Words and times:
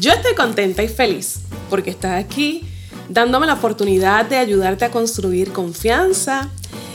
Yo 0.00 0.12
estoy 0.12 0.34
contenta 0.34 0.82
y 0.82 0.88
feliz 0.88 1.40
porque 1.68 1.90
estás 1.90 2.24
aquí 2.24 2.62
dándome 3.10 3.46
la 3.46 3.52
oportunidad 3.52 4.24
de 4.24 4.38
ayudarte 4.38 4.86
a 4.86 4.90
construir 4.90 5.52
confianza 5.52 6.48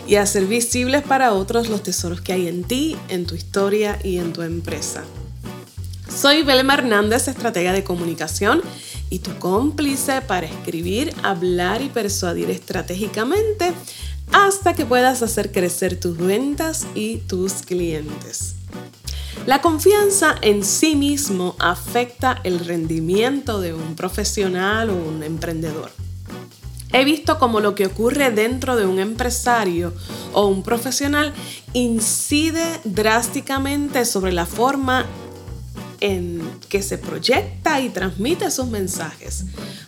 y 0.07 0.15
hacer 0.15 0.47
visibles 0.47 1.03
para 1.03 1.31
otros 1.33 1.69
los 1.69 1.83
tesoros 1.83 2.21
que 2.21 2.33
hay 2.33 2.47
en 2.47 2.63
ti, 2.63 2.97
en 3.09 3.27
tu 3.27 3.35
historia 3.35 3.99
y 4.03 4.17
en 4.17 4.33
tu 4.33 4.41
empresa. 4.41 5.03
Soy 6.09 6.41
Belma 6.41 6.73
Hernández, 6.73 7.27
estratega 7.27 7.73
de 7.73 7.83
comunicación 7.83 8.63
y 9.11 9.19
tu 9.19 9.37
cómplice 9.37 10.21
para 10.21 10.47
escribir, 10.47 11.13
hablar 11.21 11.83
y 11.83 11.89
persuadir 11.89 12.49
estratégicamente 12.49 13.71
hasta 14.31 14.73
que 14.73 14.87
puedas 14.87 15.21
hacer 15.21 15.51
crecer 15.51 15.99
tus 15.99 16.17
ventas 16.17 16.87
y 16.95 17.17
tus 17.17 17.61
clientes. 17.61 18.54
La 19.45 19.61
confianza 19.61 20.35
en 20.41 20.63
sí 20.63 20.95
mismo 20.95 21.55
afecta 21.59 22.41
el 22.43 22.59
rendimiento 22.59 23.61
de 23.61 23.73
un 23.73 23.95
profesional 23.95 24.89
o 24.89 24.95
un 24.95 25.21
emprendedor. 25.21 25.91
He 26.91 27.03
visto 27.03 27.37
cómo 27.37 27.59
lo 27.59 27.75
que 27.75 27.85
ocurre 27.85 28.31
dentro 28.31 28.75
de 28.75 28.85
un 28.85 28.99
empresario 28.99 29.93
o 30.33 30.47
un 30.47 30.63
profesional 30.63 31.33
incide 31.73 32.63
drásticamente 32.85 34.05
sobre 34.05 34.31
la 34.31 34.45
forma 34.45 35.05
en 35.99 36.41
que 36.69 36.81
se 36.81 36.97
proyecta 36.97 37.81
y 37.81 37.89
transmite 37.89 38.49
sus 38.49 38.67
mensajes. 38.67 39.45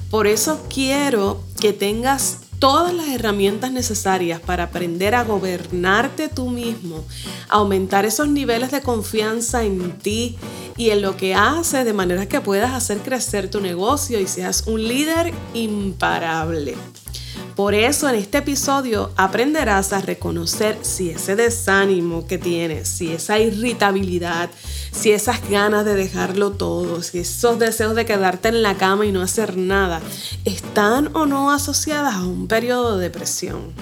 Por 0.10 0.28
eso 0.28 0.66
quiero 0.70 1.42
que 1.60 1.74
tengas 1.74 2.40
todas 2.60 2.94
las 2.94 3.08
herramientas 3.10 3.72
necesarias 3.72 4.40
para 4.40 4.64
aprender 4.64 5.16
a 5.16 5.24
gobernarte 5.24 6.30
tú 6.30 6.50
mismo, 6.50 7.06
aumentar 7.50 8.06
esos 8.06 8.28
niveles 8.30 8.72
de 8.72 8.82
confianza 8.82 9.64
en 9.64 9.98
ti 10.00 10.38
y 10.76 10.90
en 10.90 11.02
lo 11.02 11.18
que 11.18 11.36
haces 11.36 11.86
de 11.86 11.94
manera 11.94 12.28
que 12.28 12.42
puedas 12.42 12.74
hacer 12.74 13.00
crecer 13.00 13.50
tu 13.50 13.62
negocio 13.62 14.20
y 14.20 14.28
seas 14.28 14.64
un 14.68 14.88
líder 14.88 15.34
imparable. 15.54 16.76
Por 17.56 17.74
eso 17.74 18.08
en 18.08 18.16
este 18.16 18.38
episodio 18.38 19.12
aprenderás 19.16 19.92
a 19.92 20.00
reconocer 20.00 20.78
si 20.84 21.10
ese 21.10 21.36
desánimo 21.36 22.28
que 22.28 22.38
tienes, 22.38 22.88
si 22.88 23.12
esa 23.12 23.40
irritabilidad, 23.40 24.52
si 24.92 25.12
esas 25.12 25.48
ganas 25.50 25.86
de 25.86 25.96
dejarlo 25.96 26.52
todo, 26.52 27.02
si 27.02 27.20
esos 27.20 27.60
deseos 27.60 27.96
de 27.96 28.06
quedarte 28.06 28.50
en 28.50 28.64
la 28.64 28.76
cama 28.76 29.06
y 29.06 29.12
no 29.12 29.22
hacer 29.22 29.58
nada, 29.58 30.02
están 30.46 31.16
o 31.16 31.26
no 31.26 31.52
asociadas 31.52 32.16
a 32.16 32.24
un 32.24 32.48
periodo 32.48 32.98
de 32.98 33.04
depresión. 33.04 33.74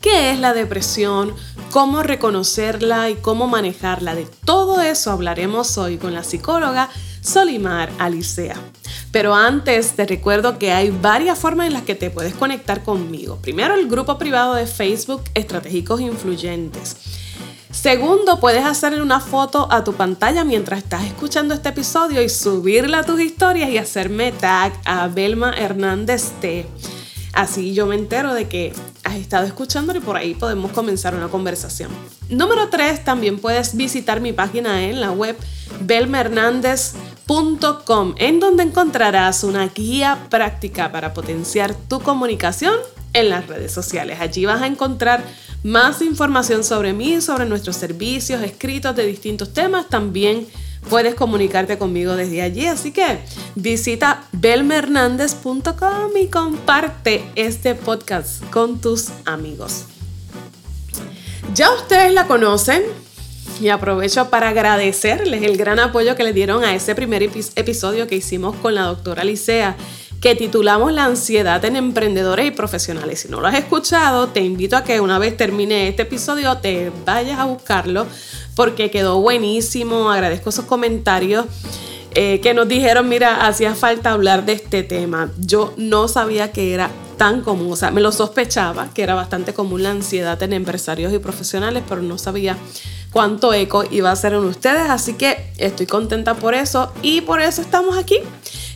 ¿Qué 0.00 0.32
es 0.32 0.38
la 0.38 0.52
depresión? 0.52 1.34
¿Cómo 1.70 2.02
reconocerla 2.02 3.08
y 3.10 3.14
cómo 3.14 3.46
manejarla? 3.46 4.14
De 4.14 4.26
todo 4.44 4.82
eso 4.82 5.10
hablaremos 5.10 5.78
hoy 5.78 5.96
con 5.96 6.12
la 6.12 6.22
psicóloga 6.22 6.90
Solimar 7.22 7.90
Alicea. 7.98 8.56
Pero 9.12 9.34
antes 9.34 9.92
te 9.92 10.06
recuerdo 10.06 10.58
que 10.58 10.72
hay 10.72 10.90
varias 10.90 11.38
formas 11.38 11.68
en 11.68 11.72
las 11.72 11.84
que 11.84 11.94
te 11.94 12.10
puedes 12.10 12.34
conectar 12.34 12.82
conmigo. 12.82 13.38
Primero, 13.40 13.74
el 13.74 13.88
grupo 13.88 14.18
privado 14.18 14.54
de 14.54 14.66
Facebook 14.66 15.22
Estratégicos 15.34 16.00
Influyentes. 16.00 16.96
Segundo, 17.74 18.40
puedes 18.40 18.64
hacerle 18.64 19.02
una 19.02 19.20
foto 19.20 19.68
a 19.70 19.84
tu 19.84 19.92
pantalla 19.94 20.44
mientras 20.44 20.78
estás 20.78 21.04
escuchando 21.04 21.52
este 21.54 21.68
episodio 21.70 22.22
y 22.22 22.28
subirla 22.28 23.00
a 23.00 23.04
tus 23.04 23.18
historias 23.20 23.68
y 23.68 23.78
hacerme 23.78 24.30
tag 24.32 24.72
a 24.84 25.08
Belma 25.08 25.52
Hernández 25.52 26.30
T. 26.40 26.68
Así 27.32 27.74
yo 27.74 27.86
me 27.86 27.96
entero 27.96 28.32
de 28.32 28.46
que 28.48 28.72
has 29.02 29.16
estado 29.16 29.44
escuchando 29.44 29.92
y 29.94 30.00
por 30.00 30.16
ahí 30.16 30.34
podemos 30.34 30.70
comenzar 30.70 31.16
una 31.16 31.26
conversación. 31.28 31.90
Número 32.30 32.68
3, 32.70 33.04
también 33.04 33.40
puedes 33.40 33.76
visitar 33.76 34.20
mi 34.20 34.32
página 34.32 34.84
en 34.84 35.00
la 35.00 35.10
web 35.10 35.36
belmahernandez.com, 35.80 38.14
en 38.18 38.40
donde 38.40 38.62
encontrarás 38.62 39.42
una 39.42 39.66
guía 39.66 40.28
práctica 40.30 40.92
para 40.92 41.12
potenciar 41.12 41.74
tu 41.74 41.98
comunicación 42.00 42.74
en 43.14 43.30
las 43.30 43.48
redes 43.48 43.72
sociales. 43.72 44.20
Allí 44.20 44.46
vas 44.46 44.62
a 44.62 44.68
encontrar 44.68 45.24
más 45.64 46.02
información 46.02 46.62
sobre 46.62 46.92
mí, 46.92 47.20
sobre 47.20 47.46
nuestros 47.46 47.76
servicios, 47.76 48.42
escritos 48.42 48.94
de 48.94 49.06
distintos 49.06 49.52
temas. 49.52 49.88
También 49.88 50.46
puedes 50.88 51.14
comunicarte 51.14 51.78
conmigo 51.78 52.14
desde 52.14 52.42
allí. 52.42 52.66
Así 52.66 52.92
que 52.92 53.18
visita 53.56 54.24
belmahernandez.com 54.32 56.16
y 56.20 56.28
comparte 56.28 57.24
este 57.34 57.74
podcast 57.74 58.44
con 58.50 58.80
tus 58.80 59.08
amigos. 59.24 59.86
Ya 61.54 61.72
ustedes 61.72 62.12
la 62.12 62.26
conocen, 62.26 62.82
y 63.60 63.68
aprovecho 63.68 64.30
para 64.30 64.48
agradecerles 64.48 65.42
el 65.42 65.56
gran 65.56 65.78
apoyo 65.78 66.16
que 66.16 66.24
le 66.24 66.32
dieron 66.32 66.64
a 66.64 66.74
ese 66.74 66.94
primer 66.94 67.22
episodio 67.22 68.06
que 68.06 68.16
hicimos 68.16 68.56
con 68.56 68.74
la 68.74 68.82
doctora 68.82 69.24
Licea, 69.24 69.76
que 70.24 70.34
titulamos 70.34 70.90
La 70.90 71.04
ansiedad 71.04 71.62
en 71.66 71.76
emprendedores 71.76 72.46
y 72.46 72.50
profesionales. 72.50 73.20
Si 73.20 73.28
no 73.28 73.42
lo 73.42 73.46
has 73.46 73.56
escuchado, 73.56 74.28
te 74.28 74.40
invito 74.40 74.74
a 74.74 74.82
que 74.82 74.98
una 75.02 75.18
vez 75.18 75.36
termine 75.36 75.86
este 75.86 76.00
episodio 76.00 76.56
te 76.56 76.90
vayas 77.04 77.38
a 77.38 77.44
buscarlo 77.44 78.06
porque 78.56 78.90
quedó 78.90 79.20
buenísimo. 79.20 80.10
Agradezco 80.10 80.48
esos 80.48 80.64
comentarios. 80.64 81.44
Eh, 82.14 82.40
que 82.40 82.54
nos 82.54 82.68
dijeron, 82.68 83.06
mira, 83.06 83.46
hacía 83.46 83.74
falta 83.74 84.12
hablar 84.12 84.46
de 84.46 84.54
este 84.54 84.82
tema. 84.82 85.30
Yo 85.40 85.74
no 85.76 86.08
sabía 86.08 86.52
que 86.52 86.72
era 86.72 86.90
tan 87.18 87.42
común, 87.42 87.72
o 87.72 87.76
sea, 87.76 87.90
me 87.90 88.00
lo 88.00 88.10
sospechaba 88.10 88.88
que 88.94 89.02
era 89.02 89.14
bastante 89.14 89.52
común 89.52 89.82
la 89.82 89.90
ansiedad 89.90 90.42
en 90.42 90.54
empresarios 90.54 91.12
y 91.12 91.18
profesionales, 91.18 91.82
pero 91.86 92.00
no 92.00 92.16
sabía 92.16 92.56
cuánto 93.12 93.52
eco 93.52 93.84
iba 93.90 94.08
a 94.08 94.12
hacer 94.12 94.32
en 94.32 94.44
ustedes. 94.44 94.88
Así 94.88 95.14
que 95.14 95.50
estoy 95.58 95.84
contenta 95.84 96.32
por 96.34 96.54
eso 96.54 96.92
y 97.02 97.20
por 97.20 97.42
eso 97.42 97.60
estamos 97.60 97.98
aquí 97.98 98.20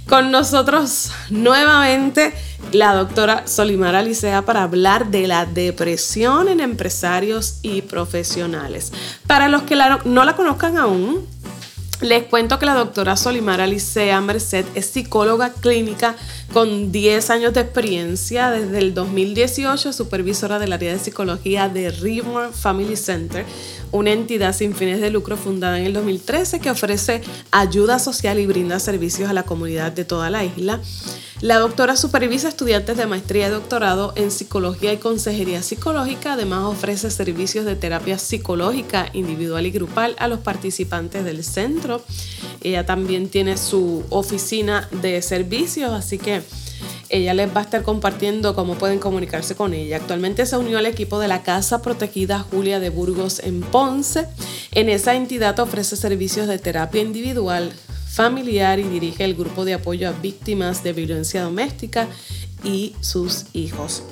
con 0.08 0.30
nosotros 0.30 1.10
nuevamente 1.28 2.32
la 2.72 2.94
doctora 2.94 3.46
Solimar 3.46 3.94
Alicea 3.94 4.42
para 4.42 4.62
hablar 4.62 5.10
de 5.10 5.26
la 5.26 5.44
depresión 5.44 6.48
en 6.48 6.60
empresarios 6.60 7.58
y 7.62 7.82
profesionales. 7.82 8.92
Para 9.26 9.48
los 9.48 9.62
que 9.62 9.76
no 10.06 10.24
la 10.24 10.34
conozcan 10.34 10.78
aún, 10.78 11.26
les 12.00 12.22
cuento 12.24 12.58
que 12.58 12.66
la 12.66 12.74
doctora 12.74 13.16
Solimar 13.16 13.60
Alicea 13.60 14.20
Merced 14.20 14.64
es 14.74 14.86
psicóloga 14.86 15.52
clínica 15.52 16.14
con 16.52 16.92
10 16.92 17.30
años 17.30 17.54
de 17.54 17.60
experiencia. 17.60 18.50
Desde 18.50 18.78
el 18.78 18.94
2018 18.94 19.92
supervisora 19.92 20.58
del 20.58 20.72
área 20.72 20.92
de 20.92 21.00
psicología 21.00 21.68
de 21.68 21.90
River 21.90 22.52
Family 22.52 22.96
Center, 22.96 23.44
una 23.92 24.12
entidad 24.12 24.54
sin 24.54 24.74
fines 24.74 25.00
de 25.00 25.10
lucro 25.10 25.36
fundada 25.36 25.78
en 25.78 25.86
el 25.86 25.92
2013 25.92 26.60
que 26.60 26.70
ofrece 26.70 27.22
ayuda 27.50 27.98
social 27.98 28.38
y 28.38 28.46
brinda 28.46 28.78
servicios 28.78 29.30
a 29.30 29.32
la 29.32 29.44
comunidad 29.44 29.92
de 29.92 30.04
toda 30.04 30.30
la 30.30 30.44
isla. 30.44 30.80
La 31.40 31.58
doctora 31.58 31.94
supervisa 31.94 32.48
estudiantes 32.48 32.96
de 32.96 33.06
maestría 33.06 33.46
y 33.46 33.50
doctorado 33.50 34.12
en 34.16 34.32
psicología 34.32 34.92
y 34.92 34.96
consejería 34.96 35.62
psicológica. 35.62 36.32
Además 36.32 36.64
ofrece 36.64 37.12
servicios 37.12 37.64
de 37.64 37.76
terapia 37.76 38.18
psicológica 38.18 39.08
individual 39.12 39.64
y 39.64 39.70
grupal 39.70 40.16
a 40.18 40.26
los 40.26 40.40
participantes 40.40 41.24
del 41.24 41.44
centro. 41.44 42.02
Ella 42.60 42.86
también 42.86 43.28
tiene 43.28 43.56
su 43.56 44.04
oficina 44.10 44.88
de 45.00 45.22
servicios, 45.22 45.92
así 45.92 46.18
que 46.18 46.42
ella 47.10 47.34
les 47.34 47.48
va 47.54 47.60
a 47.60 47.64
estar 47.64 47.82
compartiendo 47.82 48.54
cómo 48.54 48.74
pueden 48.74 48.98
comunicarse 48.98 49.54
con 49.54 49.74
ella. 49.74 49.96
Actualmente 49.96 50.44
se 50.46 50.56
unió 50.56 50.78
al 50.78 50.86
equipo 50.86 51.18
de 51.18 51.28
la 51.28 51.42
Casa 51.42 51.80
Protegida 51.80 52.40
Julia 52.40 52.80
de 52.80 52.90
Burgos 52.90 53.40
en 53.40 53.62
Ponce. 53.62 54.26
En 54.72 54.88
esa 54.88 55.14
entidad 55.14 55.58
ofrece 55.60 55.96
servicios 55.96 56.46
de 56.48 56.58
terapia 56.58 57.00
individual, 57.00 57.72
familiar 58.10 58.78
y 58.78 58.84
dirige 58.84 59.24
el 59.24 59.34
grupo 59.34 59.64
de 59.64 59.74
apoyo 59.74 60.08
a 60.08 60.12
víctimas 60.12 60.82
de 60.82 60.92
violencia 60.92 61.42
doméstica 61.42 62.08
y 62.62 62.94
sus 63.00 63.46
hijos. 63.52 64.02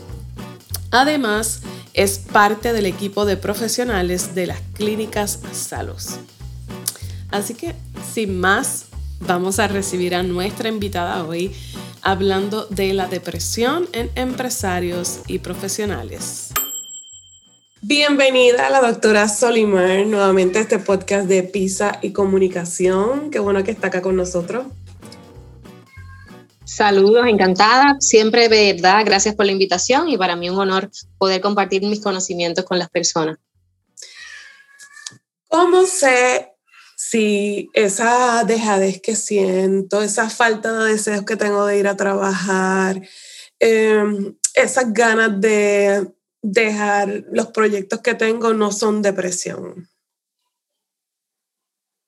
Además, 0.91 1.61
es 1.93 2.19
parte 2.19 2.73
del 2.73 2.87
equipo 2.87 3.25
de 3.25 3.37
profesionales 3.37 4.35
de 4.35 4.47
las 4.47 4.61
clínicas 4.75 5.41
Salos. 5.53 6.19
Así 7.31 7.55
que, 7.55 7.75
sin 8.15 8.39
más, 8.39 8.87
vamos 9.21 9.59
a 9.59 9.69
recibir 9.69 10.15
a 10.15 10.23
nuestra 10.23 10.69
invitada 10.69 11.25
hoy, 11.25 11.55
hablando 12.03 12.67
de 12.67 12.93
la 12.95 13.07
depresión 13.07 13.89
en 13.93 14.11
empresarios 14.15 15.21
y 15.27 15.39
profesionales. 15.39 16.51
Bienvenida 17.83 18.67
a 18.67 18.71
la 18.71 18.81
doctora 18.81 19.29
Solimar 19.29 20.07
nuevamente 20.07 20.59
a 20.59 20.63
este 20.63 20.79
podcast 20.79 21.29
de 21.29 21.43
PISA 21.43 21.99
y 22.03 22.13
comunicación. 22.13 23.31
Qué 23.31 23.39
bueno 23.39 23.63
que 23.63 23.71
está 23.71 23.89
acá 23.89 24.03
con 24.03 24.17
nosotros. 24.17 24.67
Saludos, 26.65 27.27
encantada. 27.29 27.97
Siempre, 28.01 28.49
verdad, 28.49 29.05
gracias 29.05 29.35
por 29.35 29.47
la 29.47 29.53
invitación 29.53 30.09
y 30.09 30.19
para 30.19 30.37
mí 30.37 30.51
un 30.51 30.59
honor 30.59 30.91
poder 31.17 31.41
compartir 31.41 31.83
mis 31.83 32.03
conocimientos 32.03 32.65
con 32.65 32.79
las 32.79 32.91
personas. 32.91 33.39
¿Cómo 35.49 35.87
sé 35.87 36.56
si 37.11 37.71
esa 37.73 38.43
dejadez 38.45 39.01
que 39.01 39.15
siento, 39.15 40.03
esa 40.03 40.29
falta 40.29 40.73
de 40.73 40.93
deseos 40.93 41.25
que 41.25 41.37
tengo 41.37 41.65
de 41.65 41.79
ir 41.79 41.87
a 41.87 41.97
trabajar, 41.97 43.01
em, 43.61 44.37
esas 44.55 44.93
ganas 44.93 45.41
de 45.41 46.13
dejar 46.43 47.25
los 47.31 47.49
proyectos 47.49 48.01
que 48.01 48.15
tengo 48.15 48.55
no 48.55 48.73
son 48.73 49.03
depresión. 49.03 49.89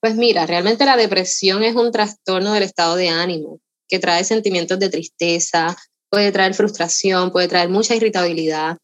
Pues 0.01 0.17
mira, 0.17 0.47
realmente 0.47 0.85
la 0.85 0.97
depresión 0.97 1.63
es 1.63 1.77
un 1.77 1.93
trastorno 1.93 2.53
del 2.53 2.63
estado 2.65 2.97
de 2.97 3.09
ánimo 3.09 3.61
que 3.89 3.99
trae 3.99 4.25
sentimientos 4.25 4.79
de 4.79 4.91
tristeza, 4.91 5.77
puede 6.11 6.33
traer 6.33 6.55
frustración, 6.55 7.31
puede 7.31 7.49
traer 7.49 7.69
mucha 7.69 7.95
irritabilidad. 7.95 8.79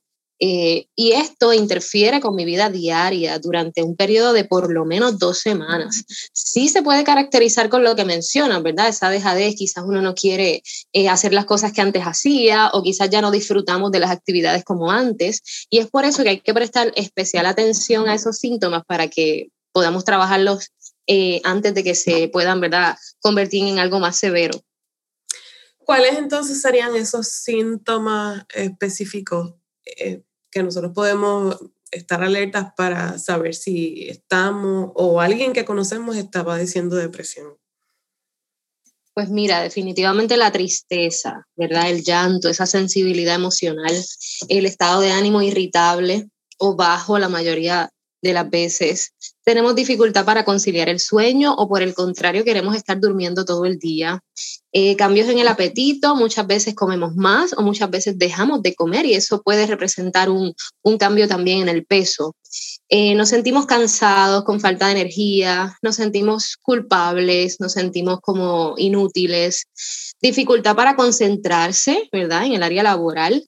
Eh, 0.47 0.89
y 0.95 1.13
esto 1.13 1.55
interfiere 1.55 2.21
con 2.21 2.35
mi 2.35 2.45
vida 2.45 2.69
diaria 2.69 3.39
durante 3.39 3.83
un 3.83 3.97
periodo 3.97 4.35
de 4.35 4.45
por 4.45 4.71
lo 4.71 4.85
menos 4.85 5.19
dos 5.19 5.39
semanas. 5.39 6.05
Sí 6.35 6.69
se 6.69 6.83
puede 6.83 7.03
caracterizar 7.03 7.71
con 7.71 7.83
lo 7.83 7.97
que 7.97 8.05
mencionan, 8.05 8.63
¿verdad? 8.63 8.89
Esa 8.89 9.09
dejadez, 9.09 9.55
quizás 9.57 9.85
uno 9.87 10.03
no 10.03 10.15
quiere 10.15 10.63
eh, 10.93 11.09
hacer 11.09 11.33
las 11.33 11.47
cosas 11.47 11.73
que 11.73 11.81
antes 11.81 12.03
hacía 12.03 12.69
o 12.75 12.83
quizás 12.83 13.09
ya 13.09 13.23
no 13.23 13.31
disfrutamos 13.31 13.91
de 13.91 14.01
las 14.01 14.11
actividades 14.11 14.65
como 14.65 14.91
antes. 14.91 15.67
Y 15.71 15.79
es 15.79 15.87
por 15.87 16.05
eso 16.05 16.23
que 16.23 16.29
hay 16.29 16.41
que 16.41 16.53
prestar 16.53 16.93
especial 16.95 17.47
atención 17.47 18.07
a 18.07 18.15
esos 18.15 18.37
síntomas 18.37 18.85
para 18.85 19.09
que 19.09 19.49
podamos 19.73 20.05
trabajarlos 20.05 20.73
eh, 21.07 21.41
antes 21.45 21.73
de 21.73 21.83
que 21.83 21.95
se 21.95 22.29
puedan, 22.29 22.61
¿verdad?, 22.61 22.99
convertir 23.21 23.67
en 23.67 23.79
algo 23.79 23.99
más 23.99 24.19
severo. 24.19 24.61
¿Cuáles 25.79 26.19
entonces 26.19 26.61
serían 26.61 26.95
esos 26.97 27.29
síntomas 27.29 28.45
específicos 28.55 29.55
eh, 29.87 30.23
que 30.55 30.63
nosotros 30.63 30.93
podemos 30.95 31.59
estar 31.91 32.23
alertas 32.23 32.73
para 32.77 33.19
saber 33.19 33.55
si 33.55 34.09
estamos 34.09 34.93
o 34.95 35.21
alguien 35.21 35.53
que 35.53 35.65
conocemos 35.65 36.17
está 36.17 36.45
padeciendo 36.45 36.97
depresión? 36.97 37.57
Pues 39.15 39.29
mira, 39.31 39.61
definitivamente 39.63 40.37
la 40.37 40.51
tristeza, 40.51 41.47
¿verdad? 41.57 41.91
El 41.91 42.03
llanto, 42.03 42.49
esa 42.49 42.67
sensibilidad 42.67 43.35
emocional, 43.35 43.95
el 44.49 44.67
estado 44.67 45.01
de 45.01 45.13
ánimo 45.13 45.43
irritable 45.43 46.29
o 46.59 46.75
bajo 46.75 47.19
la 47.19 47.29
mayoría 47.29 47.91
de 48.23 48.33
las 48.33 48.49
veces, 48.49 49.13
tenemos 49.45 49.75
dificultad 49.75 50.25
para 50.25 50.45
conciliar 50.45 50.89
el 50.89 50.99
sueño 50.99 51.55
o 51.55 51.69
por 51.69 51.83
el 51.83 51.95
contrario 51.95 52.45
queremos 52.45 52.75
estar 52.75 52.99
durmiendo 52.99 53.45
todo 53.45 53.67
el 53.67 53.79
día. 53.79 54.21
Eh, 54.73 54.97
cambios 54.97 55.29
en 55.29 55.39
el 55.39 55.47
apetito, 55.47 56.17
muchas 56.17 56.47
veces 56.47 56.75
comemos 56.75 57.15
más 57.15 57.53
o 57.57 57.63
muchas 57.63 57.91
veces 57.91 58.19
dejamos 58.19 58.63
de 58.63 58.75
comer 58.75 59.07
y 59.07 59.15
eso 59.15 59.43
puede 59.43 59.67
representar 59.67 60.31
un, 60.31 60.55
cambio 60.99 61.29
también 61.29 61.61
en 61.61 61.69
el 61.69 61.85
peso. 61.85 62.35
Eh, 62.89 63.15
nos 63.15 63.29
sentimos 63.29 63.67
cansados, 63.67 64.45
con 64.45 64.61
falta 64.61 64.87
de 64.87 64.93
energía, 64.93 65.77
nos 65.83 65.97
sentimos 65.97 66.57
culpables, 66.63 67.61
nos 67.61 67.73
sentimos 67.73 68.21
como 68.21 68.75
inútiles, 68.77 69.67
dificultad 70.21 70.75
para 70.75 70.97
concentrarse, 70.97 72.09
¿verdad? 72.11 72.47
En 72.47 72.55
el 72.55 72.63
área 72.63 72.83
laboral, 72.83 73.47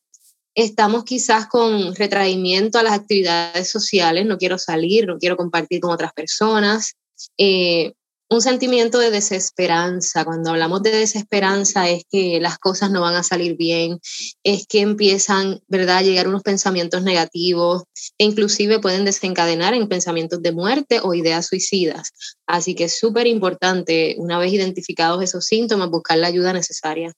estamos 0.57 1.05
quizás 1.05 1.47
con 1.47 1.95
retraimiento 1.95 2.79
a 2.79 2.83
las 2.83 2.95
actividades 2.95 3.69
sociales, 3.69 4.25
no 4.27 4.39
quiero 4.39 4.59
salir, 4.59 5.07
no 5.07 5.19
quiero 5.19 5.37
compartir 5.37 5.81
con 5.81 5.93
otras 5.93 6.13
personas. 6.15 6.95
Eh, 7.37 7.93
un 8.29 8.41
sentimiento 8.41 8.99
de 8.99 9.11
desesperanza. 9.11 10.25
Cuando 10.25 10.51
hablamos 10.51 10.83
de 10.83 10.91
desesperanza 10.91 11.89
es 11.89 12.05
que 12.11 12.41
las 12.41 12.59
cosas 12.59 12.91
no 12.91 13.03
van 13.03 13.15
a 13.15 13.23
salir 13.23 13.57
bien, 13.57 14.01
es 14.43 14.67
que 14.67 14.81
empiezan, 14.81 15.61
¿verdad?, 15.69 15.99
a 15.99 16.03
llegar 16.03 16.27
unos 16.27 16.43
pensamientos 16.43 17.03
negativos 17.03 17.85
e 18.19 18.25
inclusive 18.25 18.81
pueden 18.81 19.05
desencadenar 19.05 19.75
en 19.75 19.89
pensamientos 19.89 20.43
de 20.43 20.53
muerte 20.53 21.01
o 21.03 21.15
ideas 21.15 21.47
suicidas. 21.47 22.13
Así 22.47 22.75
que 22.75 22.85
es 22.85 22.99
súper 22.99 23.27
importante, 23.27 24.17
una 24.19 24.39
vez 24.39 24.53
identificados 24.53 25.23
esos 25.23 25.45
síntomas, 25.45 25.91
buscar 25.91 26.19
la 26.19 26.29
ayuda 26.29 26.53
necesaria. 26.53 27.13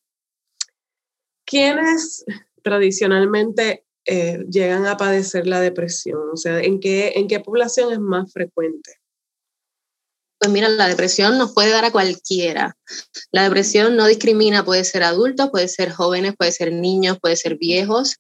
¿Quiénes 1.47 2.25
tradicionalmente 2.69 3.85
eh, 4.05 4.45
llegan 4.51 4.87
a 4.87 4.97
padecer 4.97 5.47
la 5.47 5.61
depresión? 5.61 6.21
O 6.33 6.37
sea, 6.37 6.61
¿en 6.61 6.81
qué, 6.81 7.13
¿en 7.17 7.29
qué 7.29 7.41
población 7.41 7.93
es 7.93 8.01
más 8.01 8.33
frecuente? 8.33 8.93
Pues 10.39 10.53
mira, 10.53 10.69
la 10.69 10.87
depresión 10.87 11.37
nos 11.37 11.53
puede 11.53 11.71
dar 11.71 11.85
a 11.85 11.91
cualquiera. 11.91 12.77
La 13.33 13.43
depresión 13.43 13.97
no 13.97 14.07
discrimina, 14.07 14.65
puede 14.65 14.85
ser 14.85 15.03
adultos, 15.03 15.51
puede 15.51 15.67
ser 15.67 15.91
jóvenes, 15.91 16.35
puede 16.39 16.53
ser 16.53 16.73
niños, 16.73 17.19
puede 17.21 17.35
ser 17.35 17.57
viejos. 17.57 18.17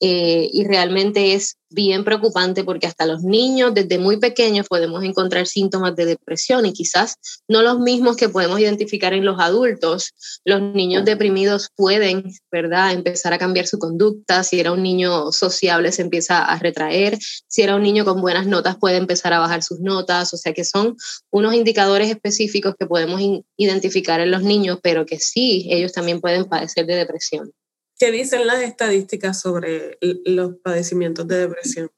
Eh, 0.00 0.48
y 0.52 0.64
realmente 0.64 1.34
es 1.34 1.58
bien 1.70 2.04
preocupante 2.04 2.64
porque 2.64 2.86
hasta 2.86 3.06
los 3.06 3.22
niños 3.22 3.72
desde 3.74 3.98
muy 3.98 4.18
pequeños 4.18 4.66
podemos 4.68 5.04
encontrar 5.04 5.46
síntomas 5.46 5.94
de 5.96 6.04
depresión 6.04 6.66
y 6.66 6.72
quizás 6.72 7.16
no 7.48 7.62
los 7.62 7.78
mismos 7.78 8.16
que 8.16 8.28
podemos 8.28 8.60
identificar 8.60 9.12
en 9.12 9.24
los 9.24 9.38
adultos. 9.40 10.12
Los 10.44 10.60
niños 10.60 11.04
deprimidos 11.04 11.68
pueden, 11.76 12.32
¿verdad?, 12.50 12.92
empezar 12.92 13.32
a 13.32 13.38
cambiar 13.38 13.66
su 13.66 13.78
conducta. 13.78 14.42
Si 14.42 14.58
era 14.58 14.72
un 14.72 14.82
niño 14.82 15.32
sociable 15.32 15.92
se 15.92 16.02
empieza 16.02 16.44
a 16.44 16.58
retraer. 16.58 17.18
Si 17.48 17.62
era 17.62 17.76
un 17.76 17.82
niño 17.82 18.04
con 18.04 18.20
buenas 18.20 18.46
notas 18.46 18.76
puede 18.76 18.96
empezar 18.96 19.32
a 19.32 19.38
bajar 19.38 19.62
sus 19.62 19.80
notas. 19.80 20.34
O 20.34 20.36
sea 20.36 20.52
que 20.52 20.64
son 20.64 20.96
unos 21.30 21.54
indicadores 21.54 22.10
específicos 22.10 22.74
que 22.78 22.86
podemos 22.86 23.20
identificar 23.56 24.20
en 24.20 24.30
los 24.30 24.42
niños, 24.42 24.78
pero 24.82 25.06
que 25.06 25.18
sí, 25.18 25.68
ellos 25.70 25.92
también 25.92 26.20
pueden 26.20 26.46
padecer 26.46 26.86
de 26.86 26.96
depresión. 26.96 27.52
¿Qué 28.00 28.10
dicen 28.10 28.46
las 28.46 28.62
estadísticas 28.62 29.38
sobre 29.38 29.98
los 30.00 30.54
padecimientos 30.64 31.28
de 31.28 31.40
depresión? 31.40 31.90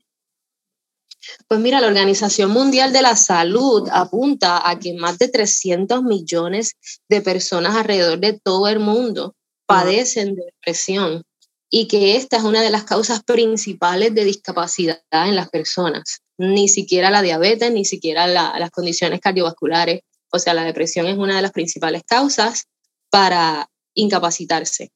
Pues 1.47 1.61
mira, 1.61 1.81
la 1.81 1.87
Organización 1.87 2.51
Mundial 2.51 2.93
de 2.93 3.03
la 3.03 3.15
Salud 3.15 3.89
apunta 3.93 4.69
a 4.69 4.81
que 4.81 4.95
más 4.95 5.17
de 5.19 5.29
300 5.29 6.03
millones 6.03 6.73
de 7.09 7.21
personas 7.21 7.77
alrededor 7.77 8.19
de 8.19 8.33
todo 8.33 8.67
el 8.67 8.81
mundo 8.81 9.37
padecen 9.65 10.35
de 10.35 10.47
depresión 10.47 11.23
y 11.71 11.87
que 11.87 12.17
esta 12.17 12.39
es 12.39 12.43
una 12.43 12.63
de 12.63 12.71
las 12.71 12.83
causas 12.83 13.23
principales 13.23 14.13
de 14.13 14.25
discapacidad 14.25 14.99
en 15.13 15.37
las 15.37 15.51
personas. 15.51 16.23
Ni 16.37 16.69
siquiera 16.69 17.13
la 17.13 17.23
diabetes, 17.23 17.71
ni 17.71 17.85
siquiera 17.85 18.27
las 18.27 18.71
condiciones 18.73 19.21
cardiovasculares. 19.21 20.01
O 20.33 20.41
sea, 20.41 20.53
la 20.53 20.65
depresión 20.65 21.07
es 21.07 21.17
una 21.17 21.37
de 21.37 21.43
las 21.43 21.53
principales 21.53 22.03
causas 22.05 22.65
para 23.09 23.71
incapacitarse. 23.95 24.91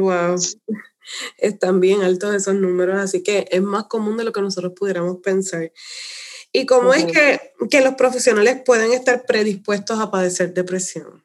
Wow, 0.00 0.36
están 1.36 1.80
bien 1.80 2.02
altos 2.02 2.34
esos 2.34 2.54
números, 2.54 2.98
así 2.98 3.22
que 3.22 3.46
es 3.50 3.62
más 3.62 3.84
común 3.84 4.16
de 4.16 4.24
lo 4.24 4.32
que 4.32 4.40
nosotros 4.40 4.72
pudiéramos 4.74 5.18
pensar. 5.22 5.72
¿Y 6.52 6.66
cómo 6.66 6.92
es 6.92 7.04
que, 7.04 7.52
que, 7.70 7.80
los 7.80 7.94
profesionales 7.94 8.62
pueden 8.64 8.92
estar 8.92 9.24
predispuestos 9.24 10.00
a 10.00 10.10
padecer 10.10 10.52
depresión? 10.52 11.24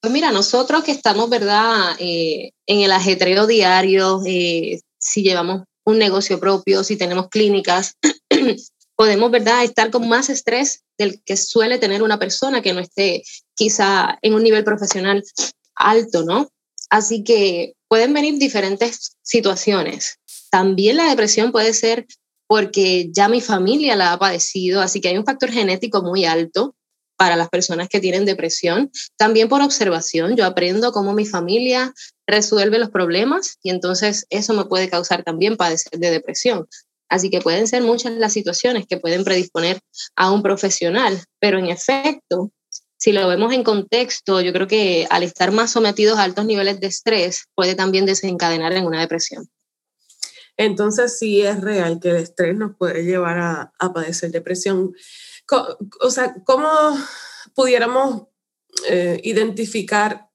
Pues 0.00 0.12
mira, 0.12 0.30
nosotros 0.30 0.84
que 0.84 0.92
estamos, 0.92 1.30
¿verdad?, 1.30 1.96
eh, 1.98 2.52
en 2.66 2.80
el 2.80 2.92
ajetreo 2.92 3.46
diario, 3.46 4.20
eh, 4.26 4.80
si 4.98 5.22
llevamos 5.22 5.62
un 5.84 5.98
negocio 5.98 6.38
propio, 6.38 6.84
si 6.84 6.96
tenemos 6.96 7.28
clínicas, 7.28 7.94
podemos, 8.96 9.30
¿verdad?, 9.30 9.64
estar 9.64 9.90
con 9.90 10.06
más 10.08 10.28
estrés 10.28 10.82
del 10.98 11.22
que 11.24 11.36
suele 11.36 11.78
tener 11.78 12.02
una 12.02 12.18
persona 12.18 12.60
que 12.60 12.74
no 12.74 12.80
esté 12.80 13.22
quizá 13.54 14.18
en 14.20 14.34
un 14.34 14.42
nivel 14.42 14.64
profesional 14.64 15.24
alto, 15.74 16.24
¿no? 16.24 16.50
Así 16.90 17.22
que 17.24 17.74
pueden 17.88 18.12
venir 18.12 18.38
diferentes 18.38 19.16
situaciones. 19.22 20.18
También 20.50 20.96
la 20.96 21.08
depresión 21.08 21.52
puede 21.52 21.74
ser 21.74 22.06
porque 22.46 23.10
ya 23.12 23.28
mi 23.28 23.40
familia 23.40 23.94
la 23.94 24.12
ha 24.12 24.18
padecido, 24.18 24.80
así 24.80 25.00
que 25.00 25.08
hay 25.08 25.18
un 25.18 25.26
factor 25.26 25.50
genético 25.50 26.02
muy 26.02 26.24
alto 26.24 26.74
para 27.18 27.36
las 27.36 27.50
personas 27.50 27.88
que 27.88 28.00
tienen 28.00 28.24
depresión. 28.24 28.90
También 29.16 29.48
por 29.48 29.60
observación, 29.60 30.36
yo 30.36 30.46
aprendo 30.46 30.92
cómo 30.92 31.12
mi 31.12 31.26
familia 31.26 31.92
resuelve 32.26 32.78
los 32.78 32.90
problemas 32.90 33.58
y 33.62 33.70
entonces 33.70 34.26
eso 34.30 34.54
me 34.54 34.64
puede 34.64 34.88
causar 34.88 35.24
también 35.24 35.56
padecer 35.56 35.98
de 35.98 36.10
depresión. 36.10 36.66
Así 37.10 37.28
que 37.30 37.40
pueden 37.40 37.66
ser 37.66 37.82
muchas 37.82 38.12
las 38.12 38.32
situaciones 38.32 38.86
que 38.86 38.98
pueden 38.98 39.24
predisponer 39.24 39.80
a 40.14 40.30
un 40.30 40.42
profesional, 40.42 41.20
pero 41.40 41.58
en 41.58 41.66
efecto, 41.66 42.50
si 42.98 43.12
lo 43.12 43.28
vemos 43.28 43.54
en 43.54 43.62
contexto, 43.62 44.40
yo 44.40 44.52
creo 44.52 44.66
que 44.66 45.06
al 45.08 45.22
estar 45.22 45.52
más 45.52 45.70
sometidos 45.70 46.18
a 46.18 46.24
altos 46.24 46.44
niveles 46.44 46.80
de 46.80 46.88
estrés 46.88 47.44
puede 47.54 47.76
también 47.76 48.06
desencadenar 48.06 48.72
en 48.72 48.84
una 48.84 49.00
depresión. 49.00 49.48
Entonces 50.56 51.16
sí 51.16 51.40
es 51.42 51.60
real 51.60 52.00
que 52.00 52.10
el 52.10 52.16
estrés 52.16 52.56
nos 52.56 52.76
puede 52.76 53.04
llevar 53.04 53.38
a, 53.38 53.92
padecer 53.94 54.32
depresión. 54.32 54.92
O 56.00 56.10
sea, 56.10 56.34
¿cómo 56.44 56.68
pudiéramos 57.54 58.24
eh, 58.88 59.20
identificar 59.22 60.28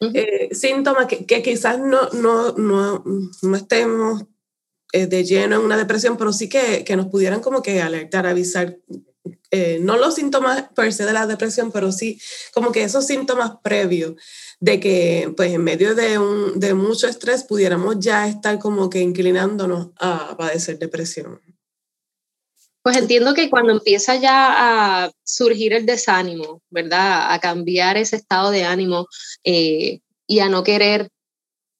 eh, 0.00 0.48
síntomas 0.52 1.06
que, 1.06 1.42
quizás 1.42 1.78
no, 1.78 2.08
no, 2.10 2.52
no, 2.52 3.04
no 3.42 3.56
estemos 3.56 4.24
eh, 4.92 5.06
de 5.06 5.24
lleno 5.24 5.56
en 5.56 5.62
una 5.62 5.76
depresión, 5.76 6.16
pero 6.16 6.32
sí 6.32 6.48
que, 6.48 6.84
que, 6.84 6.96
nos 6.96 7.08
pudieran 7.08 7.40
como 7.40 7.60
que 7.60 7.82
alertar, 7.82 8.26
avisar 8.26 8.78
eh, 9.56 9.78
no 9.80 9.96
los 9.96 10.14
síntomas 10.14 10.64
per 10.74 10.92
se 10.92 11.04
de 11.04 11.12
la 11.12 11.26
depresión, 11.26 11.72
pero 11.72 11.92
sí 11.92 12.20
como 12.52 12.72
que 12.72 12.82
esos 12.82 13.06
síntomas 13.06 13.52
previos 13.62 14.14
de 14.60 14.80
que 14.80 15.32
pues 15.36 15.52
en 15.52 15.64
medio 15.64 15.94
de, 15.94 16.18
un, 16.18 16.58
de 16.58 16.74
mucho 16.74 17.08
estrés 17.08 17.44
pudiéramos 17.44 17.96
ya 17.98 18.28
estar 18.28 18.58
como 18.58 18.90
que 18.90 19.00
inclinándonos 19.00 19.88
a 19.98 20.36
padecer 20.36 20.78
depresión. 20.78 21.40
Pues 22.82 22.96
entiendo 22.98 23.34
que 23.34 23.50
cuando 23.50 23.72
empieza 23.72 24.14
ya 24.14 25.04
a 25.04 25.10
surgir 25.24 25.72
el 25.72 25.86
desánimo, 25.86 26.62
¿verdad? 26.70 27.32
A 27.32 27.40
cambiar 27.40 27.96
ese 27.96 28.16
estado 28.16 28.50
de 28.50 28.62
ánimo 28.62 29.08
eh, 29.42 30.00
y 30.26 30.38
a 30.38 30.48
no 30.48 30.62
querer 30.62 31.08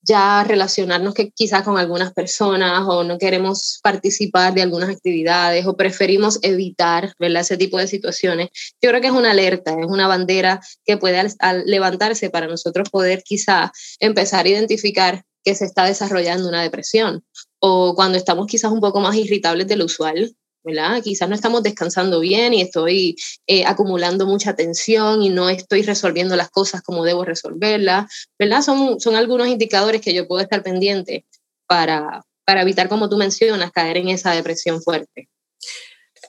ya 0.07 0.45
relacionarnos 0.45 1.15
que 1.15 1.31
quizás 1.31 1.63
con 1.63 1.79
algunas 1.79 2.13
personas 2.13 2.85
o 2.87 3.05
no 3.05 3.19
queremos 3.19 3.81
participar 3.83 4.55
de 4.55 4.63
algunas 4.63 4.89
actividades 4.89 5.67
o 5.67 5.77
preferimos 5.77 6.39
evitar 6.43 7.13
¿verdad? 7.19 7.43
ese 7.43 7.57
tipo 7.57 7.79
de 7.79 7.89
situaciones, 7.89 8.49
yo 8.81 8.91
creo 8.91 9.01
que 9.01 9.09
es 9.09 9.13
una 9.13 9.33
alerta, 9.33 9.73
es 9.73 9.87
una 9.87 10.07
bandera 10.07 10.61
que 10.85 10.97
puede 10.97 11.27
levantarse 11.65 12.31
para 12.31 12.47
nosotros 12.47 12.89
poder 12.91 13.23
quizás 13.25 13.71
empezar 13.99 14.47
a 14.47 14.49
identificar 14.49 15.25
que 15.45 15.55
se 15.55 15.65
está 15.65 15.85
desarrollando 15.85 16.49
una 16.49 16.63
depresión 16.63 17.25
o 17.61 17.95
cuando 17.95 18.19
estamos 18.19 18.47
quizás 18.47 18.71
un 18.71 18.81
poco 18.81 19.01
más 19.01 19.17
irritables 19.17 19.67
de 19.67 19.77
lo 19.77 19.87
usual, 19.87 20.37
¿verdad? 20.67 21.01
Quizás 21.01 21.29
no 21.29 21.37
estamos 21.37 21.63
descansando 21.63 22.19
bien 22.19 22.53
y 22.53 22.61
estoy 22.61 23.17
eh, 23.47 23.65
acumulando 23.65 24.27
mucha 24.27 24.57
tensión 24.57 25.23
y 25.23 25.29
no 25.29 25.49
estoy 25.49 25.83
resolviendo 25.83 26.35
las 26.35 26.51
cosas 26.51 26.83
como 26.83 27.05
debo 27.05 27.25
resolverlas, 27.25 28.29
¿verdad? 28.37 28.63
Son, 28.63 28.99
son 28.99 29.15
algunos 29.15 29.47
indicadores 29.47 30.01
que 30.01 30.13
yo 30.13 30.27
puedo 30.27 30.43
estar 30.43 30.65
pendiente 30.65 31.25
para, 31.69 32.23
para 32.45 32.63
evitar, 32.63 32.89
como 32.89 33.09
tú 33.09 33.17
mencionas, 33.17 33.71
caer 33.71 33.99
en 33.99 34.09
esa 34.09 34.33
depresión 34.33 34.83
fuerte. 34.83 35.29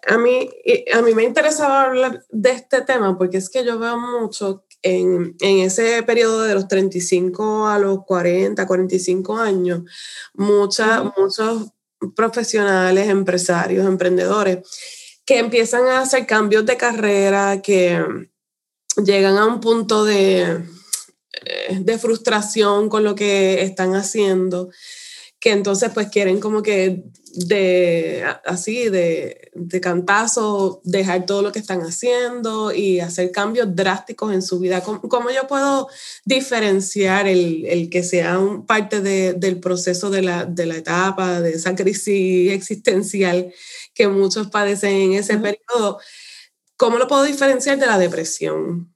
A 0.06 0.20
mí, 0.20 0.48
a 0.94 1.02
mí 1.02 1.16
me 1.16 1.24
interesaba 1.24 1.86
hablar 1.86 2.24
de 2.30 2.52
este 2.52 2.82
tema 2.82 3.18
porque 3.18 3.38
es 3.38 3.50
que 3.50 3.66
yo 3.66 3.80
veo 3.80 3.98
mucho 3.98 4.66
en, 4.84 5.36
en, 5.42 5.60
ese 5.60 6.04
periodo 6.04 6.44
de 6.44 6.54
los 6.54 6.68
35 6.68 7.68
a 7.68 7.80
los 7.80 8.06
40, 8.06 8.68
45 8.68 9.36
años, 9.36 9.82
muchas, 10.36 11.04
muchos 11.18 11.72
profesionales, 12.16 13.10
empresarios, 13.10 13.86
emprendedores, 13.86 14.60
que 15.26 15.40
empiezan 15.40 15.88
a 15.88 16.02
hacer 16.02 16.26
cambios 16.26 16.66
de 16.66 16.78
carrera, 16.78 17.62
que 17.62 18.04
llegan 19.04 19.38
a 19.38 19.46
un 19.46 19.60
punto 19.60 20.06
de, 20.06 20.64
eh, 21.46 21.78
de 21.80 21.98
frustración 22.00 22.90
con 22.90 23.04
lo 23.04 23.16
que 23.16 23.62
están 23.64 23.96
haciendo 23.96 24.70
que 25.48 25.54
entonces 25.54 25.92
pues 25.94 26.10
quieren 26.10 26.42
como 26.42 26.62
que 26.62 27.06
de 27.32 28.22
así, 28.44 28.90
de, 28.90 29.50
de 29.54 29.80
cantazo, 29.80 30.82
dejar 30.84 31.26
todo 31.26 31.42
lo 31.42 31.54
que 31.54 31.60
están 31.60 31.84
haciendo 31.84 32.74
y 32.74 33.00
hacer 33.00 33.32
cambios 33.32 33.74
drásticos 33.74 34.34
en 34.34 34.42
su 34.42 34.60
vida. 34.60 34.84
¿Cómo, 34.84 35.30
yo 35.32 35.48
puedo 35.48 35.88
diferenciar 36.26 37.30
el, 37.30 37.66
el 37.66 37.90
que 37.90 38.04
sea 38.04 38.40
un 38.40 38.66
parte 38.66 39.00
de, 39.00 39.36
del 39.36 39.62
proceso 39.62 40.10
de 40.10 40.22
la, 40.22 40.44
de 40.44 40.66
la, 40.66 40.76
etapa, 40.76 41.40
de 41.40 41.52
esa 41.52 41.76
crisis 41.76 42.52
existencial 42.52 43.54
que 43.94 44.10
muchos 44.10 44.48
padecen 44.48 44.96
en 44.96 45.14
ese 45.14 45.38
periodo? 45.38 46.00
¿Cómo 46.76 46.98
lo 46.98 47.08
puedo 47.08 47.24
diferenciar 47.24 47.80
de 47.80 47.86
la 47.86 47.98
depresión? 47.98 48.94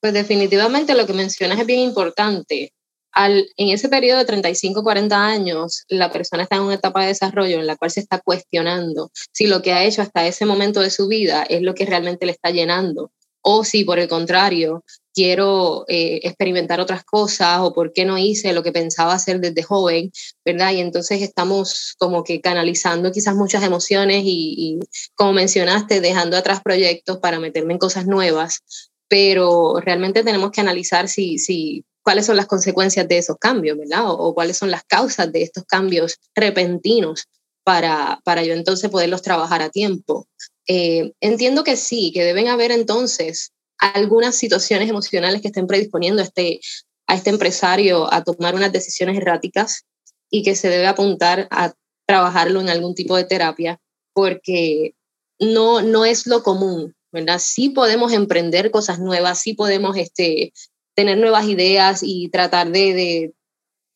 Pues 0.00 0.14
definitivamente 0.14 0.94
lo 0.94 1.06
que 1.06 1.12
mencionas 1.12 1.60
es 1.60 1.66
bien 1.66 1.80
importante 1.80 2.72
en 3.16 3.68
ese 3.68 3.88
periodo 3.88 4.18
de 4.18 4.24
35, 4.24 4.82
40 4.82 5.26
años, 5.26 5.84
la 5.88 6.10
persona 6.10 6.42
está 6.42 6.56
en 6.56 6.62
una 6.62 6.74
etapa 6.74 7.02
de 7.02 7.08
desarrollo 7.08 7.58
en 7.58 7.66
la 7.66 7.76
cual 7.76 7.90
se 7.90 8.00
está 8.00 8.20
cuestionando 8.20 9.10
si 9.32 9.46
lo 9.46 9.62
que 9.62 9.72
ha 9.72 9.84
hecho 9.84 10.02
hasta 10.02 10.26
ese 10.26 10.46
momento 10.46 10.80
de 10.80 10.90
su 10.90 11.06
vida 11.06 11.44
es 11.44 11.62
lo 11.62 11.74
que 11.74 11.86
realmente 11.86 12.26
le 12.26 12.32
está 12.32 12.50
llenando 12.50 13.12
o 13.46 13.62
si 13.62 13.84
por 13.84 13.98
el 13.98 14.08
contrario 14.08 14.84
quiero 15.12 15.84
eh, 15.86 16.20
experimentar 16.24 16.80
otras 16.80 17.04
cosas 17.04 17.60
o 17.60 17.74
por 17.74 17.92
qué 17.92 18.04
no 18.04 18.18
hice 18.18 18.52
lo 18.54 18.62
que 18.62 18.72
pensaba 18.72 19.12
hacer 19.12 19.38
desde 19.38 19.62
joven, 19.62 20.10
¿verdad? 20.44 20.72
Y 20.72 20.80
entonces 20.80 21.22
estamos 21.22 21.94
como 21.98 22.24
que 22.24 22.40
canalizando 22.40 23.12
quizás 23.12 23.36
muchas 23.36 23.62
emociones 23.62 24.22
y, 24.24 24.54
y 24.56 24.78
como 25.14 25.34
mencionaste, 25.34 26.00
dejando 26.00 26.36
atrás 26.36 26.62
proyectos 26.64 27.18
para 27.18 27.38
meterme 27.38 27.74
en 27.74 27.78
cosas 27.78 28.06
nuevas, 28.06 28.60
pero 29.06 29.74
realmente 29.78 30.24
tenemos 30.24 30.50
que 30.50 30.62
analizar 30.62 31.08
si, 31.08 31.38
si 31.38 31.84
cuáles 32.04 32.26
son 32.26 32.36
las 32.36 32.46
consecuencias 32.46 33.08
de 33.08 33.18
esos 33.18 33.36
cambios, 33.38 33.78
¿verdad? 33.78 34.04
O, 34.06 34.34
cuáles 34.34 34.56
son 34.56 34.70
las 34.70 34.84
causas 34.84 35.32
de 35.32 35.42
estos 35.42 35.64
cambios 35.64 36.18
repentinos 36.34 37.24
para, 37.64 38.20
para 38.24 38.44
yo 38.44 38.52
entonces 38.52 38.90
poderlos 38.90 39.22
trabajar 39.22 39.62
a 39.62 39.70
tiempo. 39.70 40.28
Eh, 40.68 41.12
entiendo 41.20 41.64
que 41.64 41.76
sí, 41.76 42.12
que 42.12 42.22
deben 42.22 42.48
haber 42.48 42.70
entonces 42.70 43.52
algunas 43.78 44.36
situaciones 44.36 44.88
emocionales 44.88 45.40
que 45.40 45.48
estén 45.48 45.66
predisponiendo 45.66 46.22
a 46.22 46.26
este, 46.26 46.60
a 47.06 47.14
este 47.14 47.30
empresario 47.30 48.12
a 48.12 48.22
tomar 48.22 48.54
unas 48.54 48.70
decisiones 48.70 49.16
erráticas 49.16 49.84
y 50.30 50.42
que 50.42 50.56
se 50.56 50.68
debe 50.68 50.86
apuntar 50.86 51.48
a 51.50 51.72
trabajarlo 52.06 52.60
en 52.60 52.68
algún 52.68 52.94
tipo 52.94 53.16
de 53.16 53.24
terapia, 53.24 53.80
porque 54.12 54.94
no, 55.38 55.80
no 55.80 56.04
es 56.04 56.26
lo 56.26 56.42
común, 56.42 56.94
¿verdad? 57.12 57.40
Sí 57.42 57.70
podemos 57.70 58.12
emprender 58.12 58.70
cosas 58.70 58.98
nuevas, 58.98 59.40
sí 59.40 59.54
podemos 59.54 59.96
este, 59.96 60.52
tener 60.94 61.18
nuevas 61.18 61.46
ideas 61.46 62.00
y 62.02 62.28
tratar 62.28 62.70
de, 62.70 63.32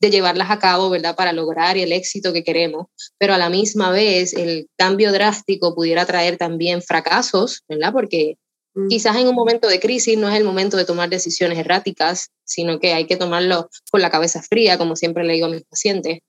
de, 0.00 0.11
llevarlas 0.11 0.50
a 0.50 0.59
cabo, 0.59 0.90
¿verdad? 0.90 1.17
Para 1.17 1.33
lograr 1.33 1.76
el 1.76 1.93
éxito 1.93 2.33
que 2.33 2.45
queremos, 2.45 2.87
pero 3.19 3.35
a 3.35 3.38
la 3.38 3.50
misma 3.50 3.90
vez 3.90 4.33
el 4.35 4.69
cambio 4.76 5.12
drástico 5.12 5.75
pudiera 5.75 6.07
traer 6.07 6.37
también 6.37 6.83
fracasos, 6.83 7.62
¿verdad? 7.69 7.93
Porque 7.93 8.37
mm. 8.75 8.88
quizás 8.88 9.17
en 9.17 9.28
un 9.28 9.35
momento 9.35 9.69
de 9.69 9.81
crisis 9.81 10.17
no 10.17 10.28
es 10.28 10.37
el 10.37 10.45
momento 10.45 10.76
de 10.76 10.85
tomar 10.85 11.09
decisiones 11.09 11.59
erráticas, 11.59 12.31
sino 12.45 12.78
que 12.78 12.93
hay 12.93 13.07
que 13.07 13.17
tomarlo 13.17 13.69
con 13.90 14.00
la 14.00 14.11
cabeza 14.11 14.43
fría, 14.43 14.78
como 14.78 14.97
siempre 14.97 15.25
le 15.25 15.35
digo 15.35 15.47
a 15.47 15.50
mis 15.50 15.64
pacientes. 15.64 16.21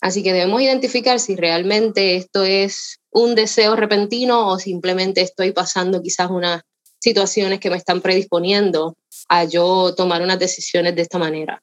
Así 0.00 0.22
que 0.22 0.32
debemos 0.32 0.60
identificar 0.60 1.18
si 1.18 1.34
realmente 1.34 2.16
esto 2.16 2.44
es 2.44 3.00
un 3.10 3.34
deseo 3.34 3.74
repentino 3.76 4.48
o 4.48 4.58
simplemente 4.58 5.22
estoy 5.22 5.52
pasando 5.52 6.02
quizás 6.02 6.30
unas 6.30 6.62
situaciones 6.98 7.60
que 7.60 7.70
me 7.70 7.76
están 7.76 8.00
predisponiendo 8.00 8.96
a 9.28 9.44
yo 9.44 9.94
tomar 9.94 10.22
unas 10.22 10.38
decisiones 10.38 10.94
de 10.94 11.02
esta 11.02 11.18
manera. 11.18 11.62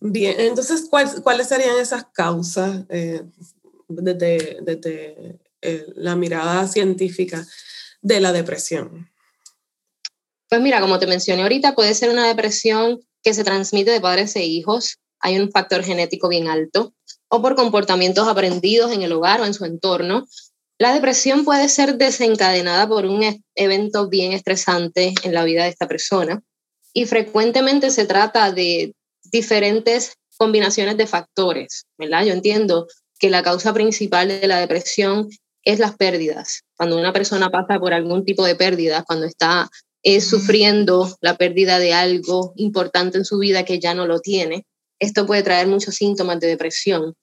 Bien, 0.00 0.38
entonces, 0.38 0.88
¿cuáles 0.90 1.48
serían 1.48 1.78
esas 1.78 2.04
causas 2.12 2.84
eh, 2.90 3.22
desde, 3.88 5.38
eh, 5.62 5.86
la 5.96 6.14
mirada 6.14 6.68
científica 6.68 7.46
de 8.02 8.20
la 8.20 8.32
depresión? 8.32 9.10
Pues 10.48 10.60
mira, 10.60 10.80
como 10.80 10.98
te 10.98 11.06
mencioné 11.06 11.42
ahorita, 11.42 11.74
puede 11.74 11.94
ser 11.94 12.10
una 12.10 12.28
depresión 12.28 13.00
que 13.22 13.32
se 13.32 13.44
transmite 13.44 13.90
de 13.90 14.00
padres 14.00 14.36
e 14.36 14.44
hijos, 14.44 14.98
hay 15.20 15.38
un 15.38 15.50
factor 15.50 15.82
genético 15.82 16.28
bien 16.28 16.48
alto, 16.48 16.94
o 17.28 17.40
por 17.40 17.56
comportamientos 17.56 18.28
aprendidos 18.28 18.92
en 18.92 19.02
el 19.02 19.12
hogar 19.12 19.40
o 19.40 19.46
en 19.46 19.54
su 19.54 19.64
entorno, 19.64 20.26
la 20.78 20.92
depresión 20.92 21.44
puede 21.44 21.68
ser 21.68 21.96
desencadenada 21.96 22.88
por 22.88 23.06
un 23.06 23.44
evento 23.54 24.08
bien 24.08 24.32
estresante 24.32 25.14
en 25.22 25.32
la 25.32 25.44
vida 25.44 25.64
de 25.64 25.70
esta 25.70 25.86
persona 25.86 26.42
y 26.92 27.06
frecuentemente 27.06 27.90
se 27.90 28.06
trata 28.06 28.50
de 28.52 28.94
diferentes 29.24 30.14
combinaciones 30.36 30.96
de 30.96 31.06
factores, 31.06 31.86
¿verdad? 31.96 32.24
Yo 32.24 32.32
entiendo 32.32 32.86
que 33.18 33.30
la 33.30 33.42
causa 33.42 33.72
principal 33.72 34.28
de 34.28 34.46
la 34.48 34.58
depresión 34.58 35.28
es 35.62 35.78
las 35.78 35.96
pérdidas. 35.96 36.62
Cuando 36.76 36.98
una 36.98 37.12
persona 37.12 37.50
pasa 37.50 37.78
por 37.78 37.94
algún 37.94 38.24
tipo 38.24 38.44
de 38.44 38.56
pérdida, 38.56 39.04
cuando 39.04 39.26
está 39.26 39.70
eh, 40.02 40.20
sufriendo 40.20 41.16
la 41.20 41.36
pérdida 41.36 41.78
de 41.78 41.94
algo 41.94 42.52
importante 42.56 43.16
en 43.16 43.24
su 43.24 43.38
vida 43.38 43.64
que 43.64 43.78
ya 43.78 43.94
no 43.94 44.06
lo 44.06 44.20
tiene, 44.20 44.66
esto 44.98 45.24
puede 45.26 45.42
traer 45.42 45.66
muchos 45.66 45.94
síntomas 45.94 46.40
de 46.40 46.48
depresión. 46.48 47.14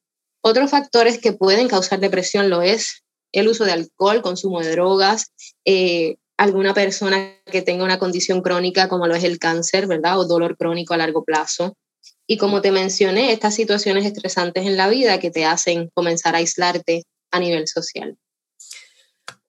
Otros 0.42 0.72
factores 0.72 1.20
que 1.20 1.34
pueden 1.34 1.68
causar 1.68 2.00
depresión 2.00 2.50
lo 2.50 2.62
es 2.62 3.04
el 3.32 3.48
uso 3.48 3.66
de 3.66 3.72
alcohol, 3.72 4.22
consumo 4.22 4.62
de 4.62 4.72
drogas, 4.72 5.32
eh, 5.66 6.18
alguna 6.38 6.74
persona 6.74 7.36
que 7.46 7.62
tenga 7.62 7.84
una 7.84 8.00
condición 8.00 8.42
crónica 8.42 8.90
como 8.90 9.08
lo 9.08 9.16
es 9.16 9.24
el 9.24 9.40
cáncer, 9.40 9.88
¿verdad? 9.88 10.20
O 10.20 10.26
dolor 10.26 10.58
crónico 10.58 10.94
a 10.94 10.98
largo 10.98 11.24
plazo. 11.24 11.78
Y 12.26 12.38
como 12.38 12.62
te 12.62 12.72
mencioné, 12.72 13.32
estas 13.32 13.56
situaciones 13.56 14.06
estresantes 14.06 14.66
en 14.66 14.78
la 14.78 14.90
vida 14.90 15.20
que 15.20 15.32
te 15.32 15.46
hacen 15.46 15.90
comenzar 15.94 16.34
a 16.34 16.40
aislarte 16.40 17.04
a 17.32 17.40
nivel 17.40 17.68
social. 17.68 18.18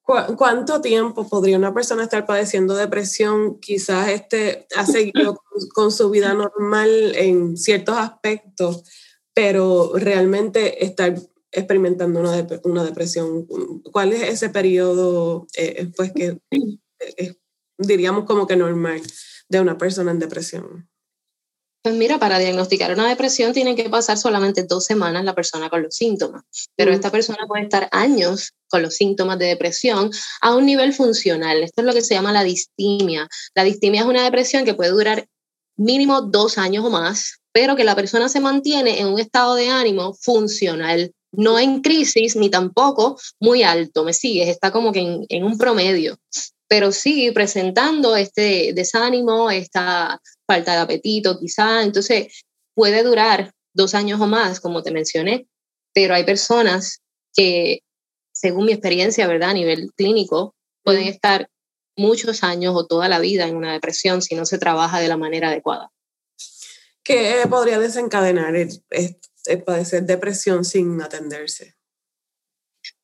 ¿Cuánto 0.03 0.81
tiempo 0.81 1.29
podría 1.29 1.57
una 1.57 1.73
persona 1.73 2.03
estar 2.03 2.25
padeciendo 2.25 2.75
depresión? 2.75 3.59
Quizás 3.61 4.09
este 4.09 4.67
ha 4.75 4.85
seguido 4.85 5.41
con 5.73 5.91
su 5.91 6.09
vida 6.09 6.33
normal 6.33 7.15
en 7.15 7.55
ciertos 7.55 7.97
aspectos, 7.97 8.83
pero 9.33 9.93
realmente 9.95 10.83
estar 10.83 11.15
experimentando 11.53 12.19
una, 12.19 12.47
una 12.63 12.83
depresión. 12.83 13.47
¿Cuál 13.91 14.13
es 14.13 14.23
ese 14.23 14.49
periodo, 14.49 15.47
eh, 15.55 15.87
pues, 15.95 16.11
que 16.11 16.39
diríamos 17.77 18.25
como 18.25 18.47
que 18.47 18.55
normal 18.55 19.01
de 19.49 19.61
una 19.61 19.77
persona 19.77 20.11
en 20.11 20.19
depresión? 20.19 20.89
Pues 21.83 21.95
mira, 21.95 22.17
para 22.17 22.39
diagnosticar 22.39 22.93
una 22.93 23.09
depresión 23.09 23.51
tiene 23.51 23.75
que 23.75 23.89
pasar 23.89 24.17
solamente 24.17 24.63
dos 24.63 24.85
semanas 24.85 25.25
la 25.25 25.35
persona 25.35 25.69
con 25.69 25.83
los 25.83 25.93
síntomas, 25.93 26.43
pero 26.77 26.93
esta 26.93 27.11
persona 27.11 27.45
puede 27.45 27.63
estar 27.63 27.89
años 27.91 28.53
con 28.69 28.81
los 28.81 28.95
síntomas 28.95 29.37
de 29.37 29.47
depresión 29.47 30.09
a 30.39 30.55
un 30.55 30.65
nivel 30.65 30.93
funcional. 30.93 31.61
Esto 31.61 31.81
es 31.81 31.85
lo 31.85 31.93
que 31.93 32.01
se 32.01 32.13
llama 32.13 32.31
la 32.31 32.45
distimia. 32.45 33.27
La 33.53 33.65
distimia 33.65 34.01
es 34.01 34.07
una 34.07 34.23
depresión 34.23 34.63
que 34.63 34.75
puede 34.75 34.91
durar 34.91 35.27
mínimo 35.75 36.21
dos 36.21 36.57
años 36.57 36.85
o 36.85 36.89
más, 36.89 37.41
pero 37.51 37.75
que 37.75 37.83
la 37.83 37.95
persona 37.95 38.29
se 38.29 38.39
mantiene 38.39 39.01
en 39.01 39.07
un 39.07 39.19
estado 39.19 39.55
de 39.55 39.69
ánimo 39.69 40.13
funcional 40.13 41.13
no 41.33 41.59
en 41.59 41.81
crisis 41.81 42.35
ni 42.35 42.49
tampoco 42.49 43.19
muy 43.39 43.63
alto, 43.63 44.03
¿me 44.03 44.13
sigues? 44.13 44.47
Está 44.47 44.71
como 44.71 44.91
que 44.91 45.25
en, 45.27 45.43
un 45.43 45.57
promedio. 45.57 46.17
pero 46.67 46.91
sí 46.91 47.31
presentando 47.31 48.15
este 48.15 48.73
desánimo, 48.73 49.51
esta 49.51 50.19
falta 50.47 50.73
de 50.73 50.79
apetito 50.79 51.37
quizá. 51.39 51.83
Entonces, 51.83 52.43
puede 52.73 53.03
durar 53.03 53.51
dos 53.73 53.93
años 53.93 54.19
o 54.21 54.27
más, 54.27 54.59
como 54.59 54.81
te 54.81 54.91
mencioné, 54.91 55.47
pero 55.93 56.15
hay 56.15 56.23
personas 56.23 57.01
que, 57.35 57.81
según 58.31 58.65
mi 58.65 58.71
experiencia, 58.71 59.27
¿verdad? 59.27 59.51
A 59.51 59.53
nivel 59.53 59.91
clínico, 59.95 60.55
pueden 60.83 61.07
estar 61.07 61.47
muchos 61.95 62.43
años 62.43 62.73
o 62.75 62.87
toda 62.87 63.07
la 63.07 63.19
vida 63.19 63.47
en 63.47 63.55
una 63.55 63.73
depresión 63.73 64.21
si 64.21 64.35
no 64.35 64.45
se 64.45 64.57
trabaja 64.57 64.99
de 64.99 65.07
la 65.07 65.17
manera 65.17 65.49
adecuada. 65.49 65.91
¿Qué 67.03 67.43
podría 67.49 67.79
desencadenar 67.79 68.55
padecer 69.65 70.03
depresión 70.03 70.65
sin 70.65 71.01
atenderse? 71.01 71.75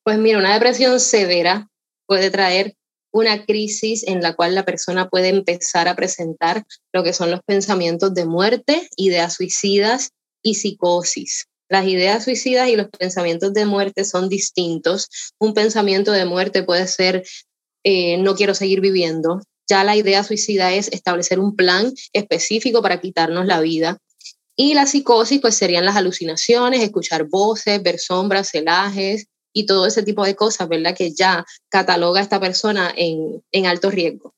Pues 0.02 0.18
mira, 0.18 0.38
una 0.38 0.54
depresión 0.54 1.00
severa 1.00 1.68
puede 2.06 2.30
traer 2.30 2.76
una 3.12 3.44
crisis 3.44 4.06
en 4.06 4.22
la 4.22 4.34
cual 4.34 4.54
la 4.54 4.64
persona 4.64 5.08
puede 5.08 5.28
empezar 5.28 5.88
a 5.88 5.96
presentar 5.96 6.64
lo 6.92 7.02
que 7.02 7.12
son 7.12 7.30
los 7.30 7.40
pensamientos 7.44 8.14
de 8.14 8.24
muerte, 8.24 8.88
ideas 8.96 9.34
suicidas 9.34 10.10
y 10.42 10.54
psicosis. 10.54 11.46
Las 11.68 11.86
ideas 11.86 12.24
suicidas 12.24 12.68
y 12.68 12.76
los 12.76 12.88
pensamientos 12.88 13.52
de 13.52 13.64
muerte 13.64 14.04
son 14.04 14.28
distintos. 14.28 15.08
Un 15.38 15.54
pensamiento 15.54 16.12
de 16.12 16.24
muerte 16.24 16.62
puede 16.62 16.86
ser 16.86 17.24
eh, 17.84 18.18
no 18.18 18.34
quiero 18.34 18.54
seguir 18.54 18.80
viviendo. 18.80 19.40
Ya 19.68 19.84
la 19.84 19.96
idea 19.96 20.24
suicida 20.24 20.72
es 20.72 20.88
establecer 20.88 21.38
un 21.38 21.54
plan 21.54 21.92
específico 22.12 22.82
para 22.82 23.00
quitarnos 23.00 23.46
la 23.46 23.60
vida. 23.60 23.98
Y 24.56 24.74
la 24.74 24.86
psicosis, 24.86 25.40
pues 25.40 25.56
serían 25.56 25.84
las 25.84 25.96
alucinaciones, 25.96 26.82
escuchar 26.82 27.24
voces, 27.24 27.82
ver 27.82 27.98
sombras, 27.98 28.50
celajes 28.50 29.26
y 29.52 29.66
todo 29.66 29.86
ese 29.86 30.02
tipo 30.02 30.24
de 30.24 30.36
cosas, 30.36 30.68
¿verdad? 30.68 30.94
Que 30.96 31.12
ya 31.12 31.44
cataloga 31.68 32.20
a 32.20 32.22
esta 32.22 32.40
persona 32.40 32.92
en, 32.96 33.42
en 33.52 33.66
alto 33.66 33.90
riesgo. 33.90 34.34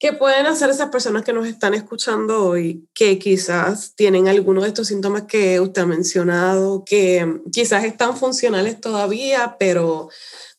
¿Qué 0.00 0.14
pueden 0.14 0.46
hacer 0.46 0.70
esas 0.70 0.88
personas 0.88 1.24
que 1.24 1.34
nos 1.34 1.46
están 1.46 1.74
escuchando 1.74 2.46
hoy, 2.46 2.88
que 2.94 3.18
quizás 3.18 3.94
tienen 3.94 4.28
algunos 4.28 4.62
de 4.62 4.70
estos 4.70 4.88
síntomas 4.88 5.24
que 5.24 5.60
usted 5.60 5.82
ha 5.82 5.86
mencionado, 5.86 6.84
que 6.86 7.42
quizás 7.52 7.84
están 7.84 8.16
funcionales 8.16 8.80
todavía, 8.80 9.56
pero 9.58 10.08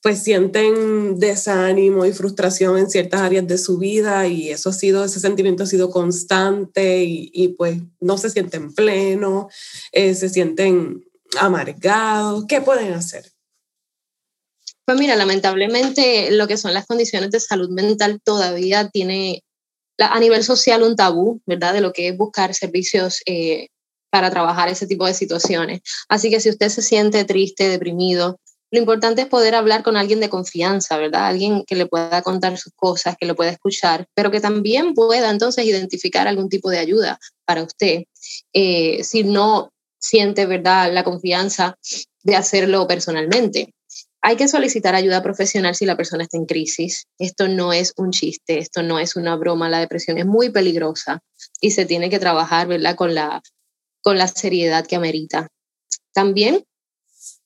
pues 0.01 0.23
sienten 0.23 1.19
desánimo 1.19 2.05
y 2.05 2.13
frustración 2.13 2.77
en 2.77 2.89
ciertas 2.89 3.21
áreas 3.21 3.47
de 3.47 3.57
su 3.57 3.77
vida 3.77 4.27
y 4.27 4.49
eso 4.49 4.69
ha 4.69 4.73
sido, 4.73 5.05
ese 5.05 5.19
sentimiento 5.19 5.63
ha 5.63 5.67
sido 5.67 5.91
constante 5.91 7.03
y, 7.03 7.49
pues 7.49 7.79
no 7.99 8.17
se 8.17 8.31
sienten 8.31 8.73
plenos, 8.73 9.53
eh, 9.91 10.15
se 10.15 10.29
sienten 10.29 11.05
amargados. 11.39 12.45
¿Qué 12.47 12.61
pueden 12.61 12.93
hacer? 12.93 13.31
Pues 14.85 14.99
mira, 14.99 15.15
lamentablemente 15.15 16.31
lo 16.31 16.47
que 16.47 16.57
son 16.57 16.73
las 16.73 16.87
condiciones 16.87 17.29
de 17.29 17.39
salud 17.39 17.69
mental 17.69 18.19
todavía 18.23 18.89
tiene 18.89 19.43
a 19.99 20.19
nivel 20.19 20.43
social 20.43 20.81
un 20.81 20.95
tabú, 20.95 21.41
¿verdad? 21.45 21.73
De 21.73 21.81
lo 21.81 21.93
que 21.93 22.07
es 22.07 22.17
buscar 22.17 22.55
servicios 22.55 23.21
eh, 23.27 23.67
para 24.09 24.31
trabajar 24.31 24.67
ese 24.67 24.87
tipo 24.87 25.05
de 25.05 25.13
situaciones. 25.13 25.81
Así 26.09 26.31
que 26.31 26.39
si 26.39 26.49
usted 26.49 26.69
se 26.69 26.81
siente 26.81 27.23
triste, 27.23 27.69
deprimido, 27.69 28.39
lo 28.71 28.79
importante 28.79 29.21
es 29.21 29.27
poder 29.27 29.53
hablar 29.53 29.83
con 29.83 29.97
alguien 29.97 30.21
de 30.21 30.29
confianza, 30.29 30.97
¿verdad? 30.97 31.27
Alguien 31.27 31.65
que 31.65 31.75
le 31.75 31.87
pueda 31.87 32.21
contar 32.21 32.57
sus 32.57 32.71
cosas, 32.73 33.15
que 33.19 33.27
lo 33.27 33.35
pueda 33.35 33.51
escuchar, 33.51 34.07
pero 34.15 34.31
que 34.31 34.39
también 34.39 34.93
pueda 34.93 35.29
entonces 35.29 35.65
identificar 35.65 36.27
algún 36.27 36.47
tipo 36.47 36.69
de 36.69 36.79
ayuda 36.79 37.19
para 37.45 37.63
usted. 37.63 38.03
Eh, 38.53 39.03
si 39.03 39.25
no 39.25 39.71
siente, 39.99 40.45
¿verdad?, 40.45 40.93
la 40.93 41.03
confianza 41.03 41.75
de 42.23 42.35
hacerlo 42.37 42.87
personalmente. 42.87 43.73
Hay 44.21 44.37
que 44.37 44.47
solicitar 44.47 44.95
ayuda 44.95 45.21
profesional 45.21 45.75
si 45.75 45.85
la 45.85 45.97
persona 45.97 46.23
está 46.23 46.37
en 46.37 46.45
crisis. 46.45 47.07
Esto 47.19 47.49
no 47.49 47.73
es 47.73 47.91
un 47.97 48.11
chiste, 48.11 48.59
esto 48.59 48.83
no 48.83 48.99
es 48.99 49.17
una 49.17 49.35
broma. 49.35 49.67
La 49.67 49.79
depresión 49.79 50.17
es 50.17 50.25
muy 50.25 50.49
peligrosa 50.49 51.19
y 51.59 51.71
se 51.71 51.85
tiene 51.85 52.09
que 52.09 52.19
trabajar, 52.19 52.67
¿verdad?, 52.67 52.95
con 52.95 53.13
la, 53.15 53.41
con 54.01 54.17
la 54.17 54.29
seriedad 54.29 54.87
que 54.87 54.95
amerita. 54.95 55.49
También 56.13 56.63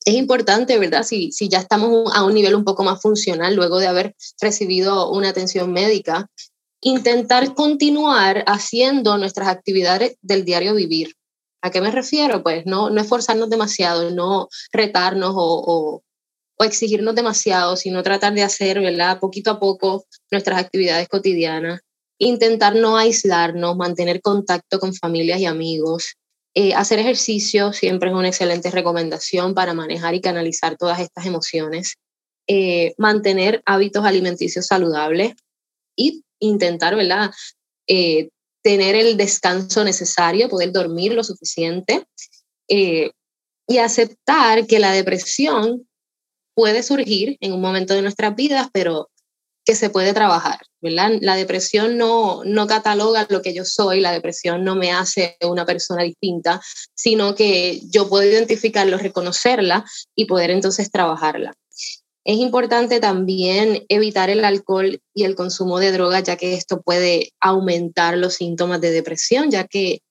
es 0.05 0.13
importante, 0.13 0.77
¿verdad? 0.77 1.03
Si, 1.03 1.31
ya 1.49 1.59
estamos 1.59 2.15
a 2.15 2.23
un 2.23 2.35
nivel 2.35 2.53
un 2.55 2.63
poco 2.63 2.83
más 2.83 3.01
funcional 3.01 3.55
luego 3.55 3.79
de 3.79 3.87
haber 3.87 4.15
recibido 4.39 5.11
una 5.11 5.29
atención 5.29 5.73
médica, 5.73 6.29
intentar 6.79 7.55
continuar 7.55 8.43
haciendo 8.45 9.17
nuestras 9.17 9.47
actividades 9.47 10.15
del 10.21 10.45
diario 10.45 10.75
vivir. 10.75 11.15
¿A 11.63 11.71
qué 11.71 11.81
me 11.81 11.89
refiero? 11.89 12.43
Pues 12.43 12.67
no, 12.67 12.91
no 12.91 13.01
esforzarnos 13.01 13.49
demasiado, 13.49 14.11
no 14.11 14.47
retarnos 14.71 15.33
o, 15.35 16.03
o, 16.57 16.63
exigirnos 16.63 17.15
demasiado, 17.15 17.75
sino 17.75 18.03
tratar 18.03 18.33
de 18.33 18.43
hacer, 18.43 18.79
¿verdad? 18.79 19.19
Poquito 19.19 19.49
a 19.49 19.59
poco 19.59 20.05
nuestras 20.31 20.59
actividades 20.59 21.09
cotidianas. 21.09 21.81
Intentar 22.19 22.75
no 22.75 22.95
aislarnos, 22.95 23.75
mantener 23.75 24.21
contacto 24.21 24.79
con 24.79 24.93
familias 24.93 25.39
y 25.39 25.47
amigos, 25.47 26.15
eh, 26.57 26.73
hacer 26.73 26.99
ejercicio 26.99 27.73
siempre 27.73 28.09
es 28.09 28.15
una 28.15 28.29
excelente 28.29 28.71
recomendación 28.71 29.53
para 29.53 29.73
manejar 29.73 30.15
y 30.15 30.21
canalizar 30.21 30.77
todas 30.77 31.01
estas 31.01 31.25
emociones. 31.25 31.95
Eh, 32.47 32.93
mantener 32.97 33.61
hábitos 33.65 34.05
alimenticios 34.05 34.67
saludables 34.67 35.33
y 35.97 36.23
intentar, 36.39 36.95
¿verdad? 36.95 37.31
Eh, 37.87 38.29
tener 38.63 38.95
el 38.95 39.17
descanso 39.17 39.83
necesario, 39.83 40.47
poder 40.47 40.71
dormir 40.71 41.13
lo 41.13 41.23
suficiente 41.23 42.05
y 42.67 43.77
aceptar 43.77 44.65
que 44.65 44.79
la 44.79 44.91
depresión 44.91 45.87
puede 46.55 46.81
surgir 46.81 47.37
en 47.41 47.53
un 47.53 47.61
momento 47.61 47.93
de 47.93 48.01
nuestras 48.01 48.35
vidas, 48.35 48.69
pero 48.71 49.09
que 49.65 49.75
se 49.75 49.89
puede 49.89 50.13
trabajar, 50.13 50.59
La 50.91 51.35
depresión 51.35 51.97
no, 51.97 52.43
no 52.43 52.67
cataloga 52.67 53.25
lo 53.29 53.41
que 53.41 53.53
yo 53.53 53.65
soy, 53.65 54.01
la 54.01 54.11
depresión 54.11 54.63
no 54.63 54.75
me 54.75 54.91
hace 54.91 55.37
una 55.41 55.65
persona 55.65 56.03
distinta, 56.03 56.61
sino 56.93 57.35
que 57.35 57.81
yo 57.89 58.07
puedo 58.09 58.29
identificarlo, 58.29 58.97
reconocerla 58.97 59.85
y 60.15 60.25
poder 60.25 60.51
entonces 60.51 60.91
trabajarla. 60.91 61.53
Es 62.23 62.37
importante 62.37 62.99
también 62.99 63.85
evitar 63.87 64.31
el 64.31 64.43
alcohol 64.45 64.99
y 65.13 65.23
el 65.25 65.35
consumo 65.35 65.79
de 65.79 65.91
drogas, 65.91 66.23
ya 66.23 66.37
que 66.37 66.55
esto 66.55 66.81
puede 66.81 67.33
aumentar 67.39 68.17
los 68.17 68.33
síntomas 68.33 68.81
de 68.81 68.89
depresión, 68.89 69.51
ya 69.51 69.67
que 69.67 70.01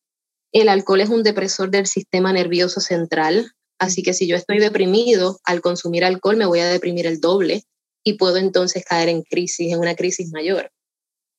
el 0.52 0.68
alcohol 0.68 1.00
es 1.00 1.08
un 1.08 1.24
depresor 1.24 1.70
del 1.70 1.88
sistema 1.88 2.32
nervioso 2.32 2.80
central. 2.80 3.50
Así 3.80 4.04
que 4.04 4.14
si 4.14 4.28
yo 4.28 4.36
estoy 4.36 4.60
deprimido, 4.60 5.40
al 5.44 5.60
consumir 5.60 6.04
alcohol 6.04 6.36
me 6.36 6.46
voy 6.46 6.60
a 6.60 6.68
deprimir 6.68 7.06
el 7.06 7.20
doble 7.20 7.64
y 8.04 8.14
puedo 8.14 8.36
entonces 8.36 8.84
caer 8.84 9.08
en 9.08 9.22
crisis, 9.22 9.72
en 9.72 9.80
una 9.80 9.96
crisis 9.96 10.30
mayor. 10.32 10.70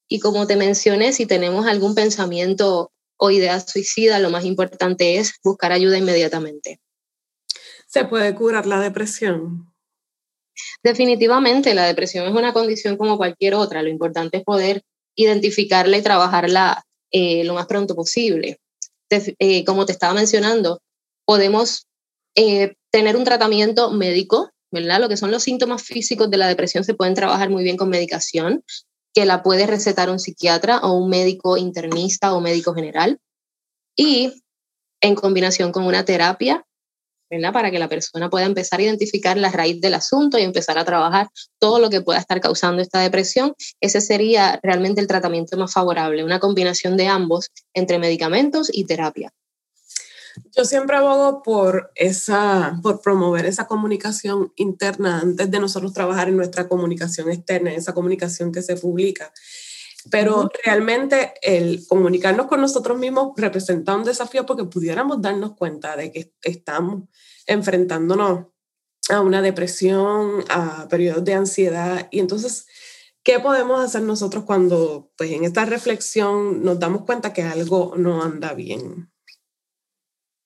Y 0.08 0.20
como 0.20 0.48
te 0.48 0.56
mencioné, 0.56 1.14
si 1.14 1.26
tenemos 1.26 1.66
algún 1.68 1.96
pensamiento 1.96 2.92
o 3.18 3.32
idea 3.32 3.60
suicida, 3.60 4.20
lo 4.20 4.30
más 4.30 4.44
importante 4.44 5.18
es 5.18 5.36
buscar 5.44 5.72
ayuda 5.72 5.98
inmediatamente. 5.98 6.80
¿Se 7.88 8.06
puede 8.06 8.36
curar 8.36 8.66
la 8.66 8.80
depresión? 8.80 9.72
Definitivamente, 10.84 11.74
la 11.74 11.86
depresión 11.86 12.28
es 12.28 12.34
una 12.34 12.54
condición 12.54 12.98
como 12.98 13.18
cualquier 13.18 13.56
otra. 13.56 13.82
Lo 13.82 13.90
importante 13.90 14.38
es 14.38 14.44
poder 14.44 14.84
identificarla 15.16 15.98
y 15.98 16.02
trabajarla 16.02 16.84
eh, 17.12 17.44
lo 17.44 17.54
más 17.54 17.68
pronto 17.68 17.96
posible. 17.96 18.60
Eh, 19.10 19.64
como 19.66 19.86
te 19.86 19.92
estaba 19.92 20.14
mencionando, 20.14 20.82
podemos 21.26 21.88
eh, 22.36 22.76
tener 22.92 23.16
un 23.16 23.24
tratamiento 23.24 23.92
médico 23.92 24.52
lo 24.82 25.10
que 25.10 25.18
son 25.18 25.32
los 25.32 25.44
síntomas 25.44 25.84
físicos 25.84 26.30
de 26.30 26.38
la 26.38 26.48
depresión 26.48 26.84
se 26.84 26.94
pueden 26.94 27.14
trabajar 27.14 27.50
muy 27.50 27.64
bien 27.64 27.78
con 27.78 27.90
medicación, 27.90 28.64
que 29.14 29.26
la 29.26 29.44
puede 29.44 29.66
recetar 29.66 30.10
un 30.10 30.20
psiquiatra 30.20 30.80
o 30.80 30.94
un 30.94 31.10
médico 31.10 31.58
internista 31.58 32.34
o 32.34 32.42
médico 32.42 32.74
general. 32.74 33.20
Y 33.96 34.44
en 35.02 35.16
combinación 35.16 35.72
con 35.72 35.86
una 35.86 36.04
terapia, 36.04 36.66
Para 37.52 37.72
que 37.72 37.80
la 37.80 37.90
persona 37.90 38.30
pueda 38.30 38.46
empezar 38.46 38.80
a 38.80 38.84
identificar 38.84 39.36
la 39.36 39.52
raíz 39.52 39.82
del 39.82 39.96
asunto 39.96 40.38
y 40.38 40.44
empezar 40.44 40.78
a 40.78 40.86
trabajar 40.86 41.28
todo 41.60 41.80
lo 41.80 41.90
que 41.90 42.02
pueda 42.02 42.20
estar 42.20 42.40
causando 42.40 42.82
esta 42.82 43.00
depresión. 43.00 43.54
Ese 43.82 44.00
sería 44.00 44.60
realmente 44.64 45.02
el 45.02 45.08
tratamiento 45.08 45.58
más 45.58 45.74
favorable, 45.74 46.24
una 46.24 46.40
combinación 46.40 46.96
de 46.98 47.08
ambos 47.08 47.50
entre 47.74 47.98
medicamentos 47.98 48.70
y 48.72 48.86
terapia. 48.86 49.34
Yo 50.56 50.64
siempre 50.64 50.96
abogo 50.96 51.44
por, 51.44 51.92
esa, 51.96 52.80
por 52.82 53.02
promover 53.02 53.46
esa 53.46 53.68
comunicación 53.68 54.54
interna 54.56 55.20
antes 55.20 55.52
de 55.52 55.60
nosotros 55.60 55.92
trabajar 55.92 56.30
en 56.30 56.38
nuestra 56.38 56.70
comunicación 56.70 57.30
externa, 57.30 57.74
esa 57.74 57.94
comunicación 57.94 58.54
que 58.54 58.62
se 58.62 58.78
publica. 58.78 59.34
Pero 60.10 60.50
realmente 60.64 61.34
el 61.42 61.86
comunicarnos 61.88 62.46
con 62.46 62.62
nosotros 62.62 62.98
mismos 62.98 63.34
representa 63.36 63.96
un 63.96 64.06
desafío 64.06 64.46
porque 64.46 64.64
pudiéramos 64.64 65.22
darnos 65.22 65.56
cuenta 65.56 65.98
de 65.98 66.12
que 66.12 66.34
estamos 66.44 67.04
enfrentándonos 67.48 68.46
a 69.10 69.20
una 69.22 69.42
depresión, 69.42 70.46
a 70.50 70.88
periodos 70.88 71.26
de 71.26 71.34
ansiedad. 71.34 72.08
Y 72.12 72.20
entonces, 72.20 72.66
¿qué 73.24 73.40
podemos 73.40 73.84
hacer 73.84 74.04
nosotros 74.04 74.46
cuando 74.46 75.12
pues, 75.18 75.32
en 75.32 75.44
esta 75.44 75.66
reflexión 75.66 76.64
nos 76.64 76.80
damos 76.80 77.04
cuenta 77.04 77.34
que 77.34 77.44
algo 77.44 77.96
no 77.98 78.24
anda 78.24 78.54
bien? 78.54 79.12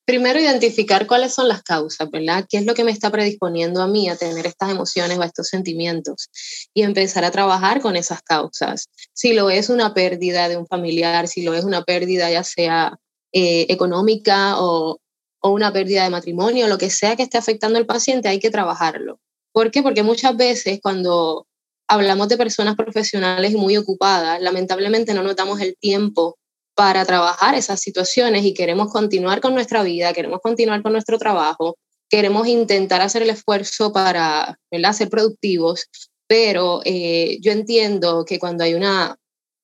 Primero 0.10 0.39
identificar 0.39 1.06
cuáles 1.06 1.36
son 1.36 1.48
las 1.48 1.62
causas, 1.62 2.10
¿verdad? 2.10 2.43
¿Qué 2.50 2.58
es 2.58 2.65
lo 2.65 2.74
que 2.74 2.84
me 2.84 2.89
está 2.89 3.12
predisponiendo 3.12 3.80
a 3.80 3.88
mí 3.88 4.10
a 4.10 4.15
tener 4.15 4.48
estas 4.48 4.72
emociones 4.72 5.19
o 5.19 5.24
estos 5.24 5.50
sentimientos? 5.50 6.32
Y 6.74 6.82
empezar 6.82 7.26
a 7.26 7.30
trabajar 7.30 7.80
con 7.80 7.95
esas 7.95 8.24
causas. 8.24 8.89
Si 9.13 9.34
lo 9.34 9.52
es 9.52 9.69
una 9.69 9.93
pérdida 9.93 10.50
de 10.50 10.58
un 10.58 10.65
familiar, 10.65 11.28
si 11.28 11.43
lo 11.43 11.54
es 11.54 11.63
una 11.63 11.84
pérdida 11.84 12.32
ya 12.32 12.43
sea 12.43 12.98
eh, 13.34 13.67
económica 13.69 14.60
o, 14.60 15.00
o 15.41 15.50
una 15.52 15.72
pérdida 15.72 16.06
de 16.06 16.10
matrimonio, 16.10 16.67
lo 16.67 16.80
que 16.80 16.89
sea 16.89 17.15
que 17.15 17.22
esté 17.22 17.38
afectando 17.38 17.78
al 17.78 17.86
paciente, 17.86 18.30
hay 18.30 18.39
que 18.39 18.50
trabajarlo. 18.50 19.19
¿Por 19.52 19.69
qué? 19.69 19.84
Porque 19.84 20.02
muchas 20.02 20.36
veces 20.36 20.80
cuando 20.82 21.45
hablamos 21.88 22.30
de 22.30 22.38
personas 22.38 22.76
profesionales 22.76 23.54
muy 23.54 23.78
ocupadas, 23.78 24.41
lamentablemente 24.41 25.13
no 25.13 25.22
nos 25.22 25.36
damos 25.36 25.62
el 25.62 25.78
tiempo 25.78 26.38
para 26.80 27.04
trabajar 27.04 27.56
esas 27.56 27.82
situaciones 27.82 28.46
y 28.46 28.54
queremos 28.54 28.89
continuar 28.89 29.42
con 29.42 29.54
nuestra 29.54 29.84
vida, 29.84 30.13
queremos 30.13 30.39
continuar 30.39 30.82
con 30.82 30.94
nuestro 30.94 31.18
trabajo, 31.18 31.76
queremos 32.10 32.48
intentar 32.48 33.02
hacer 33.02 33.22
el 33.22 33.32
esfuerzo 33.32 33.92
para 33.92 34.58
ser 34.94 35.10
productivos, 35.10 35.88
pero 36.26 36.80
eh, 36.86 37.38
yo 37.42 37.52
entiendo 37.52 38.24
que 38.24 38.39
cuando 38.39 38.63
hay 38.63 38.76
una, 38.76 39.18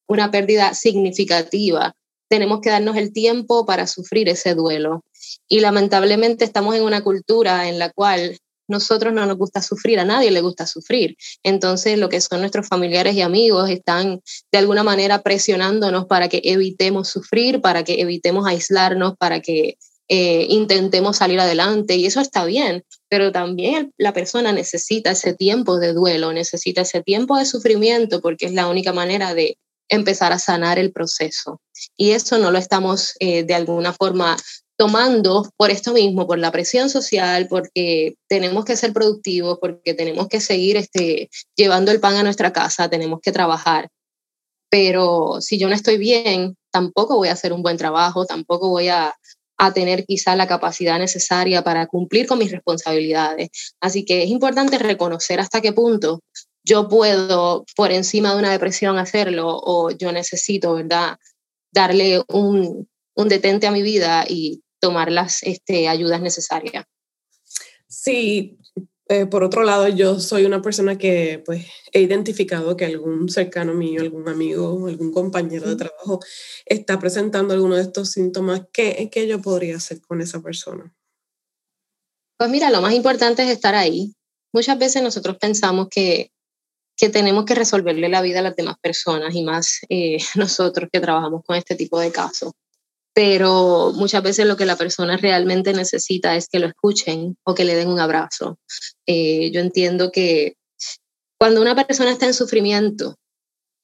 una 0.09 0.29
pérdida 0.29 0.73
significativa, 0.73 1.93
tenemos 2.27 2.59
que 2.59 2.71
darnos 2.71 2.97
el 2.97 3.13
tiempo 3.13 3.65
para 3.65 3.87
sufrir 3.87 4.27
ese 4.27 4.53
duelo. 4.53 5.05
Y 5.47 5.61
lamentablemente 5.61 6.43
estamos 6.43 6.75
en 6.75 6.83
una 6.83 7.01
cultura 7.01 7.69
en 7.69 7.79
la 7.79 7.93
cual 7.93 8.37
nosotros 8.67 9.13
no 9.13 9.25
nos 9.25 9.37
gusta 9.37 9.61
sufrir, 9.61 9.99
a 9.99 10.05
nadie 10.05 10.31
le 10.31 10.41
gusta 10.41 10.65
sufrir. 10.65 11.15
Entonces, 11.43 11.97
lo 11.97 12.09
que 12.09 12.21
son 12.21 12.41
nuestros 12.41 12.67
familiares 12.67 13.15
y 13.15 13.21
amigos 13.21 13.69
están 13.69 14.21
de 14.51 14.57
alguna 14.57 14.83
manera 14.83 15.21
presionándonos 15.21 16.05
para 16.05 16.29
que 16.29 16.41
evitemos 16.43 17.09
sufrir, 17.09 17.61
para 17.61 17.83
que 17.83 18.01
evitemos 18.01 18.47
aislarnos, 18.47 19.15
para 19.17 19.41
que 19.41 19.77
eh, 20.07 20.45
intentemos 20.49 21.17
salir 21.17 21.39
adelante. 21.39 21.95
Y 21.95 22.05
eso 22.05 22.21
está 22.21 22.45
bien, 22.45 22.83
pero 23.09 23.31
también 23.31 23.91
la 23.97 24.13
persona 24.13 24.51
necesita 24.51 25.11
ese 25.11 25.33
tiempo 25.33 25.79
de 25.79 25.93
duelo, 25.93 26.31
necesita 26.33 26.81
ese 26.81 27.01
tiempo 27.01 27.37
de 27.37 27.45
sufrimiento, 27.45 28.21
porque 28.21 28.45
es 28.45 28.53
la 28.53 28.67
única 28.67 28.93
manera 28.93 29.33
de 29.33 29.57
empezar 29.89 30.33
a 30.33 30.39
sanar 30.39 30.79
el 30.79 30.91
proceso. 30.91 31.61
Y 31.97 32.11
eso 32.11 32.37
no 32.37 32.51
lo 32.51 32.57
estamos 32.57 33.13
eh, 33.19 33.43
de 33.43 33.53
alguna 33.53 33.93
forma 33.93 34.37
tomando 34.77 35.49
por 35.57 35.71
esto 35.71 35.93
mismo, 35.93 36.27
por 36.27 36.37
la 36.37 36.51
presión 36.51 36.89
social, 36.89 37.47
porque 37.47 38.15
tenemos 38.27 38.65
que 38.65 38.75
ser 38.75 38.93
productivos, 38.93 39.57
porque 39.59 39.93
tenemos 39.93 40.27
que 40.27 40.41
seguir 40.41 40.77
este, 40.77 41.29
llevando 41.55 41.91
el 41.91 41.99
pan 41.99 42.15
a 42.15 42.23
nuestra 42.23 42.51
casa, 42.51 42.89
tenemos 42.89 43.19
que 43.21 43.31
trabajar. 43.31 43.89
Pero 44.69 45.37
si 45.39 45.57
yo 45.57 45.69
no 45.69 45.75
estoy 45.75 45.97
bien, 45.97 46.55
tampoco 46.71 47.15
voy 47.15 47.29
a 47.29 47.33
hacer 47.33 47.53
un 47.53 47.61
buen 47.61 47.77
trabajo, 47.77 48.25
tampoco 48.25 48.69
voy 48.69 48.89
a, 48.89 49.15
a 49.57 49.73
tener 49.73 50.05
quizá 50.05 50.35
la 50.35 50.47
capacidad 50.47 50.99
necesaria 50.99 51.63
para 51.63 51.87
cumplir 51.87 52.27
con 52.27 52.39
mis 52.39 52.51
responsabilidades. 52.51 53.49
Así 53.79 54.03
que 54.03 54.23
es 54.23 54.29
importante 54.29 54.77
reconocer 54.77 55.39
hasta 55.39 55.61
qué 55.61 55.71
punto 55.71 56.21
yo 56.65 56.89
puedo, 56.89 57.63
por 57.75 57.91
encima 57.91 58.33
de 58.33 58.39
una 58.39 58.51
depresión, 58.51 58.97
hacerlo 58.97 59.47
o 59.47 59.91
yo 59.91 60.11
necesito, 60.11 60.73
¿verdad? 60.73 61.17
Darle 61.71 62.23
un, 62.27 62.89
un 63.15 63.29
detente 63.29 63.67
a 63.67 63.71
mi 63.71 63.83
vida 63.83 64.25
y 64.27 64.63
tomar 64.85 65.11
las 65.11 65.41
este, 65.41 65.87
ayudas 65.87 66.21
necesarias. 66.21 66.85
Sí, 67.87 68.59
eh, 69.07 69.25
por 69.25 69.43
otro 69.43 69.63
lado, 69.63 69.87
yo 69.87 70.19
soy 70.19 70.45
una 70.45 70.61
persona 70.61 70.95
que 70.95 71.41
pues 71.43 71.65
he 71.91 72.01
identificado 72.01 72.77
que 72.77 72.85
algún 72.85 73.29
cercano 73.29 73.73
mío, 73.73 74.01
algún 74.01 74.29
amigo, 74.29 74.87
algún 74.87 75.11
compañero 75.11 75.67
de 75.67 75.75
trabajo 75.75 76.19
está 76.67 76.99
presentando 76.99 77.55
alguno 77.55 77.75
de 77.75 77.81
estos 77.81 78.11
síntomas. 78.11 78.61
¿Qué, 78.71 79.09
¿Qué 79.11 79.27
yo 79.27 79.41
podría 79.41 79.77
hacer 79.77 80.01
con 80.01 80.21
esa 80.21 80.39
persona? 80.39 80.93
Pues 82.37 82.51
mira, 82.51 82.69
lo 82.69 82.81
más 82.81 82.93
importante 82.93 83.41
es 83.41 83.49
estar 83.49 83.73
ahí. 83.73 84.13
Muchas 84.53 84.77
veces 84.77 85.01
nosotros 85.01 85.37
pensamos 85.39 85.87
que, 85.89 86.31
que 86.95 87.09
tenemos 87.09 87.45
que 87.45 87.55
resolverle 87.55 88.07
la 88.07 88.21
vida 88.21 88.39
a 88.39 88.43
las 88.43 88.55
demás 88.55 88.75
personas 88.79 89.33
y 89.33 89.43
más 89.43 89.79
eh, 89.89 90.17
nosotros 90.35 90.89
que 90.93 90.99
trabajamos 90.99 91.41
con 91.43 91.55
este 91.55 91.73
tipo 91.73 91.99
de 91.99 92.11
casos 92.11 92.53
pero 93.15 93.93
muchas 93.95 94.21
veces 94.21 94.45
lo 94.45 94.57
que 94.57 94.65
la 94.65 94.75
persona 94.75 95.15
realmente 95.15 95.71
necesita 95.71 96.35
es 96.35 96.49
que 96.49 96.59
lo 96.59 96.67
escuchen 96.67 97.37
o 97.45 97.55
que 97.55 97.63
le 97.63 97.73
den 97.73 97.87
un 97.87 98.01
abrazo. 98.01 98.59
Eh, 99.05 99.51
yo 99.53 99.61
entiendo 99.61 100.11
que 100.11 100.57
cuando 101.39 101.61
una 101.61 101.75
persona 101.75 102.11
está 102.11 102.25
en 102.25 102.33
sufrimiento, 102.33 103.15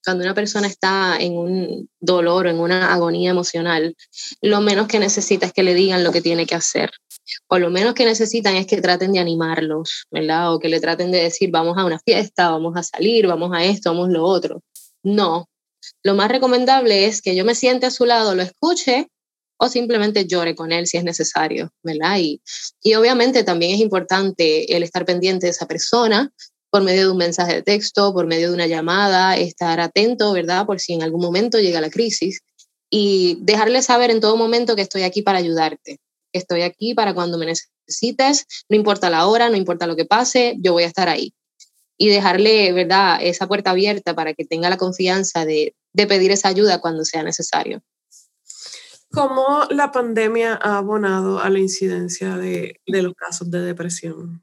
cuando 0.04 0.26
una 0.26 0.34
persona 0.34 0.67
está 0.67 1.15
en 1.17 1.38
un 1.38 1.89
dolor 2.02 2.48
o 2.48 2.50
en 2.50 2.60
una 2.60 2.94
agonía 2.94 3.32
emocional, 3.32 3.96
lo 4.41 4.60
menos 4.60 4.89
que 4.89 5.00
necesita 5.00 5.46
es 5.46 5.54
que 5.54 5.63
le 5.63 5.76
digan 5.76 6.04
lo 6.04 6.12
que 6.12 6.22
tiene 6.22 6.46
que 6.46 6.56
hacer. 6.56 6.91
O 7.48 7.58
lo 7.58 7.70
menos 7.70 7.94
que 7.94 8.04
necesitan 8.04 8.58
es 8.58 8.67
que 8.67 8.82
traten 8.82 9.13
de 9.13 9.20
animarlos, 9.20 10.08
¿verdad? 10.12 10.54
O 10.54 10.60
que 10.60 10.67
le 10.67 10.82
traten 10.82 11.10
de 11.10 11.24
decir, 11.24 11.52
vamos 11.52 11.78
a 11.78 11.86
una 11.86 12.00
fiesta, 12.00 12.50
vamos 12.50 12.76
a 12.76 12.84
salir, 12.84 13.28
vamos 13.28 13.52
a 13.54 13.63
esto, 13.63 13.91
vamos 13.91 14.10
a 14.10 14.12
lo 14.12 14.26
otro. 14.26 14.62
No. 15.04 15.48
Lo 16.04 16.15
más 16.15 16.30
recomendable 16.30 17.06
es 17.06 17.22
que 17.22 17.34
yo 17.34 17.46
me 17.46 17.56
siente 17.56 17.86
a 17.86 17.91
su 17.91 18.06
lado, 18.06 18.36
lo 18.36 18.41
escuche 18.41 19.08
o 19.63 19.69
simplemente 19.69 20.26
llore 20.26 20.56
con 20.56 20.71
él 20.71 20.88
si 20.88 20.97
es 20.97 21.04
necesario, 21.04 21.71
¿verdad? 21.84 22.17
Y, 22.17 22.41
y 22.82 22.95
obviamente 22.95 23.43
también 23.43 23.76
es 23.76 23.80
importante 23.80 24.76
el 24.76 24.82
estar 24.82 25.06
pendiente 25.06 25.45
de 25.45 25.52
esa 25.52 25.67
persona 25.67 26.32
por 26.71 26.82
medio 26.82 27.02
de 27.02 27.12
un 27.12 27.17
mensaje 27.17 27.54
de 27.54 27.62
texto, 27.62 28.12
por 28.12 28.26
medio 28.26 28.47
de 28.47 28.56
una 28.56 28.65
llamada, 28.65 29.38
estar 29.38 29.80
atento, 29.80 30.34
¿verdad? 30.34 30.65
Por 30.65 30.80
si 30.80 30.93
en 30.93 31.04
algún 31.04 31.21
momento 31.21 31.60
llega 31.60 31.80
la 31.80 31.91
crisis 31.91 32.41
y 32.89 33.38
dejarle 33.41 33.84
saber 33.84 34.10
en 34.10 34.19
todo 34.19 34.36
momento 34.36 34.76
que 34.76 34.82
estoy 34.82 35.04
aquí 35.04 35.21
para 35.21 35.38
ayudarte, 35.38 36.00
estoy 36.34 36.63
aquí 36.63 36.95
para 36.95 37.13
cuando 37.13 37.38
me 37.38 37.45
necesites, 37.45 38.47
no 38.67 38.76
importa 38.76 39.12
la 39.12 39.28
hora, 39.28 39.50
no 39.50 39.58
importa 39.58 39.86
lo 39.86 39.95
que 39.95 40.06
pase, 40.06 40.56
yo 40.58 40.74
voy 40.74 40.84
a 40.84 40.88
estar 40.88 41.08
ahí. 41.08 41.34
Y 42.00 42.10
dejarle, 42.10 42.74
¿verdad?, 42.74 43.19
esa 43.21 43.47
puerta 43.47 43.69
abierta 43.69 44.15
para 44.15 44.34
que 44.34 44.43
tenga 44.43 44.71
la 44.71 44.78
confianza 44.78 45.45
de, 45.45 45.76
de 45.93 46.08
pedir 46.08 46.32
esa 46.32 46.47
ayuda 46.47 46.80
cuando 46.80 47.06
sea 47.06 47.21
necesario. 47.21 47.84
¿Cómo 49.12 49.65
la 49.69 49.91
pandemia 49.91 50.58
ha 50.62 50.78
abonado 50.78 51.39
a 51.39 51.50
la 51.50 51.60
incidencia 51.60 52.38
de, 52.38 52.80
los 52.86 53.13
casos 53.13 53.52
de 53.52 53.60
depresión? 53.60 54.41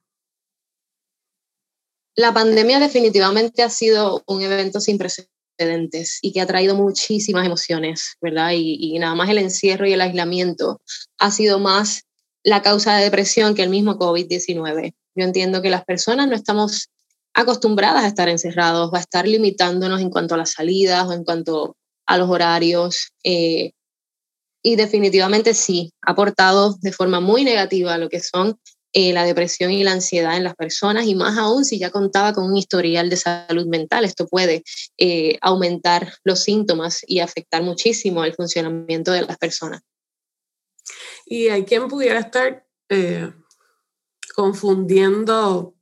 La 2.14 2.34
pandemia 2.34 2.78
definitivamente 2.78 3.62
ha 3.62 3.70
sido 3.70 4.22
un 4.26 4.42
evento 4.42 4.80
sin 4.80 4.98
precedentes 4.98 6.18
y 6.20 6.32
que 6.32 6.42
ha 6.42 6.46
traído 6.46 6.74
muchísimas 6.74 7.46
emociones, 7.46 8.16
¿verdad? 8.20 8.50
Y, 8.52 8.76
y, 8.78 8.98
nada 8.98 9.14
más 9.14 9.30
el 9.30 9.38
encierro 9.38 9.86
y 9.86 9.94
el 9.94 10.02
aislamiento 10.02 10.82
ha 11.18 11.30
sido 11.30 11.58
más 11.58 12.02
la 12.42 12.60
causa 12.60 12.96
de 12.96 13.04
depresión 13.04 13.54
que 13.54 13.62
el 13.62 13.70
mismo 13.70 13.98
COVID-19. 13.98 14.92
Yo 15.14 15.24
entiendo 15.24 15.62
que 15.62 15.70
las 15.70 15.84
personas 15.84 16.28
no 16.28 16.34
estamos 16.34 16.90
acostumbradas 17.32 18.04
a 18.04 18.08
estar 18.08 18.28
encerrados, 18.28 18.92
a 18.92 19.00
estar 19.00 19.26
limitándonos 19.26 20.02
en 20.02 20.10
cuanto 20.10 20.34
a 20.34 20.38
las 20.38 20.52
salidas 20.52 21.06
o 21.06 21.12
en 21.14 21.24
cuanto 21.24 21.76
a 22.04 22.18
los 22.18 22.28
horarios. 22.28 23.12
Eh, 23.24 23.72
y 24.62 24.76
definitivamente 24.76 25.54
sí, 25.54 25.92
ha 26.02 26.12
aportado 26.12 26.76
de 26.80 26.92
forma 26.92 27.20
muy 27.20 27.44
negativa 27.44 27.98
lo 27.98 28.08
que 28.08 28.20
son 28.20 28.58
eh, 28.94 29.12
la 29.12 29.24
depresión 29.24 29.70
y 29.70 29.84
la 29.84 29.92
ansiedad 29.92 30.36
en 30.36 30.44
las 30.44 30.54
personas 30.54 31.06
y 31.06 31.14
más 31.14 31.36
aún 31.36 31.64
si 31.64 31.78
ya 31.78 31.90
contaba 31.90 32.32
con 32.32 32.44
un 32.44 32.56
historial 32.56 33.10
de 33.10 33.16
salud 33.16 33.66
mental. 33.66 34.04
Esto 34.04 34.26
puede 34.26 34.64
eh, 34.96 35.38
aumentar 35.42 36.14
los 36.24 36.42
síntomas 36.42 37.02
y 37.06 37.20
afectar 37.20 37.62
muchísimo 37.62 38.24
el 38.24 38.34
funcionamiento 38.34 39.12
de 39.12 39.22
las 39.22 39.36
personas. 39.36 39.82
Y 41.26 41.48
hay 41.48 41.64
quien 41.64 41.86
pudiera 41.88 42.20
estar 42.20 42.66
eh, 42.88 43.30
confundiendo, 44.34 45.76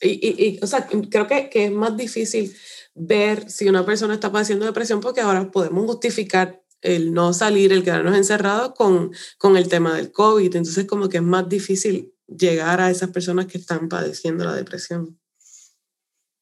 y, 0.00 0.08
y, 0.10 0.60
o 0.62 0.66
sea, 0.66 0.86
creo 0.86 1.26
que, 1.26 1.48
que 1.48 1.64
es 1.64 1.72
más 1.72 1.96
difícil 1.96 2.54
ver 2.94 3.50
si 3.50 3.68
una 3.68 3.86
persona 3.86 4.14
está 4.14 4.30
padeciendo 4.30 4.66
depresión 4.66 5.00
porque 5.00 5.22
ahora 5.22 5.50
podemos 5.50 5.86
justificar 5.86 6.62
el 6.82 7.12
no 7.12 7.32
salir, 7.32 7.72
el 7.72 7.82
quedarnos 7.82 8.16
encerrados 8.16 8.74
con, 8.74 9.12
con 9.36 9.56
el 9.56 9.68
tema 9.68 9.96
del 9.96 10.12
COVID. 10.12 10.56
Entonces 10.56 10.86
como 10.86 11.08
que 11.08 11.18
es 11.18 11.22
más 11.22 11.48
difícil 11.48 12.12
llegar 12.26 12.80
a 12.80 12.90
esas 12.90 13.10
personas 13.10 13.46
que 13.46 13.58
están 13.58 13.88
padeciendo 13.88 14.44
la 14.44 14.54
depresión. 14.54 15.18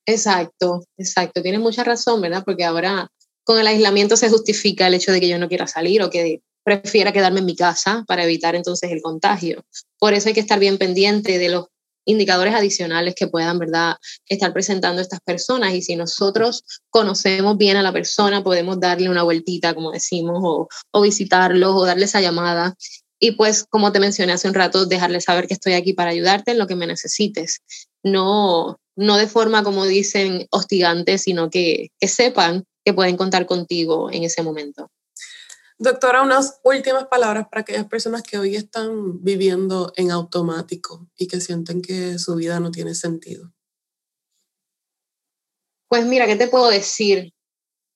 Exacto, 0.06 0.84
exacto. 0.96 1.42
Tienes 1.42 1.60
mucha 1.60 1.84
razón, 1.84 2.20
¿verdad? 2.20 2.44
Porque 2.44 2.64
ahora 2.64 3.08
con 3.44 3.58
el 3.58 3.66
aislamiento 3.66 4.16
se 4.16 4.28
justifica 4.28 4.86
el 4.86 4.94
hecho 4.94 5.12
de 5.12 5.20
que 5.20 5.28
yo 5.28 5.38
no 5.38 5.48
quiera 5.48 5.66
salir 5.66 6.02
o 6.02 6.10
que 6.10 6.42
prefiera 6.64 7.12
quedarme 7.12 7.40
en 7.40 7.46
mi 7.46 7.54
casa 7.54 8.04
para 8.08 8.24
evitar 8.24 8.56
entonces 8.56 8.90
el 8.90 9.00
contagio. 9.00 9.64
Por 9.98 10.14
eso 10.14 10.28
hay 10.28 10.34
que 10.34 10.40
estar 10.40 10.58
bien 10.58 10.78
pendiente 10.78 11.38
de 11.38 11.48
los 11.48 11.66
indicadores 12.06 12.54
adicionales 12.54 13.14
que 13.14 13.26
puedan, 13.26 13.58
¿verdad?, 13.58 13.96
estar 14.26 14.52
presentando 14.52 15.02
estas 15.02 15.20
personas. 15.20 15.74
Y 15.74 15.82
si 15.82 15.96
nosotros 15.96 16.64
conocemos 16.88 17.58
bien 17.58 17.76
a 17.76 17.82
la 17.82 17.92
persona, 17.92 18.42
podemos 18.42 18.80
darle 18.80 19.10
una 19.10 19.22
vueltita, 19.22 19.74
como 19.74 19.92
decimos, 19.92 20.40
o, 20.92 21.02
visitarlos 21.02 21.74
o 21.74 21.84
darle 21.84 22.06
esa 22.06 22.20
llamada. 22.20 22.74
Y 23.18 23.32
pues, 23.32 23.64
como 23.68 23.92
te 23.92 24.00
mencioné 24.00 24.32
hace 24.32 24.48
un 24.48 24.54
rato, 24.54 24.86
dejarle 24.86 25.20
saber 25.20 25.46
que 25.46 25.54
estoy 25.54 25.74
aquí 25.74 25.92
para 25.92 26.10
ayudarte 26.10 26.52
en 26.52 26.58
lo 26.58 26.66
que 26.66 26.76
me 26.76 26.86
necesites. 26.86 27.60
No, 28.02 28.78
no 28.94 29.16
de 29.16 29.26
forma, 29.26 29.62
como 29.62 29.84
dicen, 29.84 30.46
hostigante, 30.50 31.18
sino 31.18 31.50
que, 31.50 31.88
que 32.00 32.08
sepan 32.08 32.64
que 32.84 32.94
pueden 32.94 33.16
contar 33.16 33.46
contigo 33.46 34.10
en 34.12 34.22
ese 34.22 34.42
momento. 34.42 34.90
Doctora, 35.78 36.22
unas 36.22 36.58
últimas 36.64 37.06
palabras 37.08 37.48
para 37.50 37.60
aquellas 37.60 37.86
personas 37.86 38.22
que 38.22 38.38
hoy 38.38 38.56
están 38.56 39.22
viviendo 39.22 39.92
en 39.96 40.10
automático 40.10 41.06
y 41.18 41.26
que 41.26 41.38
sienten 41.40 41.82
que 41.82 42.18
su 42.18 42.34
vida 42.34 42.60
no 42.60 42.70
tiene 42.70 42.94
sentido. 42.94 43.52
Pues 45.88 46.06
mira, 46.06 46.26
¿qué 46.26 46.36
te 46.36 46.48
puedo 46.48 46.70
decir? 46.70 47.34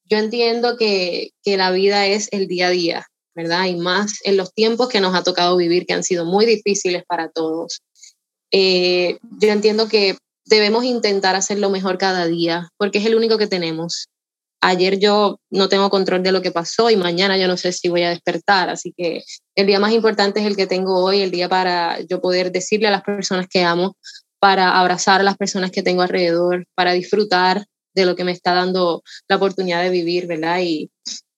Yo 0.05 0.19
entiendo 0.19 0.77
que, 0.77 1.31
que 1.43 1.57
la 1.57 1.71
vida 1.71 2.07
es 2.07 2.29
el 2.33 2.49
día 2.49 2.66
a 2.66 2.71
día, 2.71 3.07
¿verdad? 3.35 3.64
Y 3.64 3.77
más 3.77 4.19
en 4.25 4.37
los 4.37 4.53
tiempos 4.53 4.90
que 4.90 5.01
nos 5.01 5.14
ha 5.14 5.23
tocado 5.23 5.57
vivir, 5.57 5.87
que 5.87 5.95
han 5.95 6.05
sido 6.05 6.27
muy 6.27 6.45
difíciles 6.45 7.03
para 7.09 7.31
todos. 7.31 7.81
Eh, 8.53 9.19
yo 9.40 9.49
entiendo 9.49 9.88
que 9.88 10.19
debemos 10.45 10.85
intentar 10.85 11.35
hacerlo 11.35 11.71
mejor 11.71 11.97
cada 11.97 12.27
día, 12.27 12.69
porque 12.77 12.99
es 12.99 13.07
el 13.07 13.14
único 13.14 13.38
que 13.38 13.47
tenemos 13.47 14.10
ayer 14.61 14.99
yo 14.99 15.40
no 15.51 15.68
tengo 15.68 15.90
control 15.90 16.23
de 16.23 16.33
lo 16.33 16.42
que 16.42 16.51
pasó 16.51 16.90
y 16.90 16.96
mañana 16.96 17.38
yo 17.38 17.49
no 17.49 17.57
sé 17.57 17.73
si 17.73 17.88
voy 17.88 18.03
a 18.03 18.11
despertar, 18.11 18.68
así 18.68 18.92
que 18.96 19.23
el 19.55 19.66
día 19.66 19.81
más 19.81 19.92
importante 19.92 20.40
es 20.40 20.46
el 20.46 20.57
que 20.57 20.66
tengo 20.66 21.03
hoy, 21.03 21.23
el 21.23 21.31
día 21.31 21.49
para 21.49 22.01
yo 22.01 22.20
poder 22.20 22.53
decirle 22.53 22.88
a 22.88 22.90
las 22.90 23.03
personas 23.03 23.46
que 23.49 23.62
amo, 23.62 23.96
para 24.38 24.79
abrazar 24.79 25.20
a 25.20 25.25
las 25.25 25.37
personas 25.37 25.70
que 25.70 25.83
tengo 25.83 26.03
alrededor, 26.03 26.66
para 26.75 26.92
disfrutar 26.92 27.66
de 27.94 28.07
lo 28.07 28.16
que 28.16 28.25
me 28.25 28.33
está 28.33 28.55
dando 28.55 29.03
la 29.29 29.37
oportunidad 29.37 29.83
de 29.83 29.90
vivir, 29.90 30.27
¿verdad? 30.27 30.61
Y, 30.62 30.90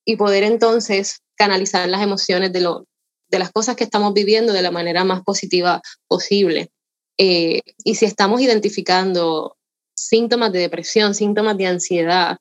y 0.05 0.17
poder 0.17 0.45
entonces 0.45 1.21
canalizar 1.37 1.89
las 1.89 2.03
emociones 2.03 2.53
de, 2.53 2.61
lo, 2.61 2.87
de 3.29 3.39
las 3.39 3.51
cosas 3.51 3.77
que 3.77 3.85
estamos 3.85 4.15
viviendo 4.15 4.53
de 4.53 4.63
la 4.63 4.71
manera 4.71 5.05
más 5.05 5.23
positiva 5.23 5.81
posible. 6.07 6.71
Eh, 7.19 7.61
y 7.85 7.95
si 7.95 8.05
estamos 8.05 8.41
identificando 8.41 9.57
síntomas 9.95 10.53
de 10.53 10.61
depresión, 10.61 11.15
síntomas 11.15 11.57
de 11.57 11.67
ansiedad, 11.67 12.37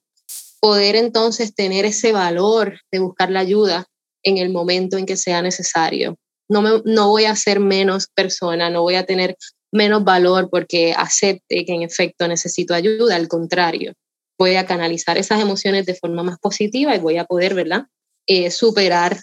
poder 0.61 0.95
entonces 0.95 1.53
tener 1.53 1.85
ese 1.85 2.13
valor 2.13 2.79
de 2.91 2.99
buscar 2.99 3.31
la 3.31 3.41
ayuda 3.41 3.87
en 4.23 4.37
el 4.37 4.51
momento 4.51 4.97
en 4.97 5.05
que 5.05 5.17
sea 5.17 5.41
necesario. 5.41 6.15
No, 6.47 6.61
me, 6.61 6.81
no 6.85 7.09
voy 7.09 7.25
a 7.25 7.35
ser 7.35 7.59
menos 7.59 8.07
persona, 8.13 8.69
no 8.69 8.83
voy 8.83 8.95
a 8.95 9.05
tener 9.05 9.35
menos 9.71 10.03
valor 10.03 10.49
porque 10.49 10.93
acepte 10.95 11.65
que 11.65 11.73
en 11.73 11.81
efecto 11.81 12.27
necesito 12.27 12.73
ayuda, 12.73 13.15
al 13.15 13.27
contrario, 13.27 13.93
voy 14.37 14.55
a 14.55 14.65
canalizar 14.65 15.17
esas 15.17 15.41
emociones 15.41 15.85
de 15.85 15.95
forma 15.95 16.23
más 16.23 16.37
positiva 16.39 16.95
y 16.95 16.99
voy 16.99 17.17
a 17.17 17.25
poder, 17.25 17.55
¿verdad?, 17.55 17.85
eh, 18.27 18.51
superar 18.51 19.21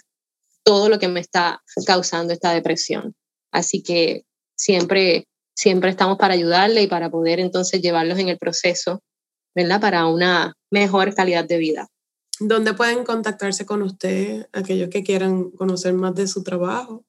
todo 0.63 0.89
lo 0.89 0.99
que 0.99 1.07
me 1.07 1.19
está 1.21 1.61
causando 1.85 2.33
esta 2.33 2.53
depresión. 2.53 3.15
Así 3.51 3.81
que 3.81 4.23
siempre, 4.55 5.25
siempre 5.55 5.89
estamos 5.89 6.17
para 6.17 6.33
ayudarle 6.33 6.81
y 6.81 6.87
para 6.87 7.09
poder 7.09 7.39
entonces 7.39 7.81
llevarlos 7.81 8.19
en 8.19 8.29
el 8.29 8.37
proceso 8.37 9.01
¿verdad? 9.55 9.81
Para 9.81 10.07
una 10.07 10.53
mejor 10.71 11.13
calidad 11.13 11.45
de 11.45 11.57
vida. 11.57 11.87
¿Dónde 12.39 12.73
pueden 12.73 13.03
contactarse 13.03 13.65
con 13.65 13.81
usted 13.81 14.47
aquellos 14.53 14.89
que 14.89 15.03
quieran 15.03 15.51
conocer 15.51 15.93
más 15.93 16.15
de 16.15 16.27
su 16.27 16.43
trabajo? 16.43 17.05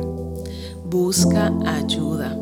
busca 0.84 1.52
ayuda, 1.66 2.38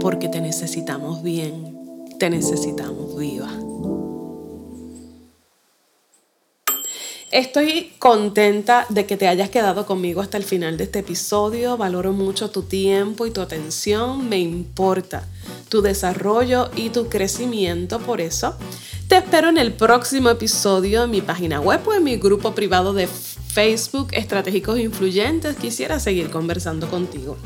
porque 0.00 0.28
te 0.28 0.40
necesitamos 0.40 1.22
bien, 1.22 1.78
te 2.18 2.28
necesitamos 2.28 3.16
viva. 3.16 3.50
Estoy 7.32 7.92
contenta 7.98 8.86
de 8.88 9.04
que 9.04 9.16
te 9.16 9.26
hayas 9.26 9.50
quedado 9.50 9.84
conmigo 9.84 10.20
hasta 10.20 10.36
el 10.36 10.44
final 10.44 10.76
de 10.76 10.84
este 10.84 11.00
episodio. 11.00 11.76
Valoro 11.76 12.12
mucho 12.12 12.50
tu 12.50 12.62
tiempo 12.62 13.26
y 13.26 13.32
tu 13.32 13.40
atención. 13.40 14.28
Me 14.28 14.38
importa 14.38 15.26
tu 15.68 15.82
desarrollo 15.82 16.70
y 16.76 16.90
tu 16.90 17.08
crecimiento. 17.08 17.98
Por 17.98 18.20
eso 18.20 18.54
te 19.08 19.16
espero 19.16 19.48
en 19.48 19.58
el 19.58 19.72
próximo 19.72 20.30
episodio 20.30 21.02
en 21.02 21.10
mi 21.10 21.20
página 21.20 21.60
web 21.60 21.80
o 21.88 21.94
en 21.94 22.04
mi 22.04 22.16
grupo 22.16 22.54
privado 22.54 22.92
de 22.92 23.08
Facebook 23.08 24.08
Estratégicos 24.12 24.78
Influyentes. 24.78 25.56
Quisiera 25.56 25.98
seguir 25.98 26.30
conversando 26.30 26.88
contigo. 26.88 27.36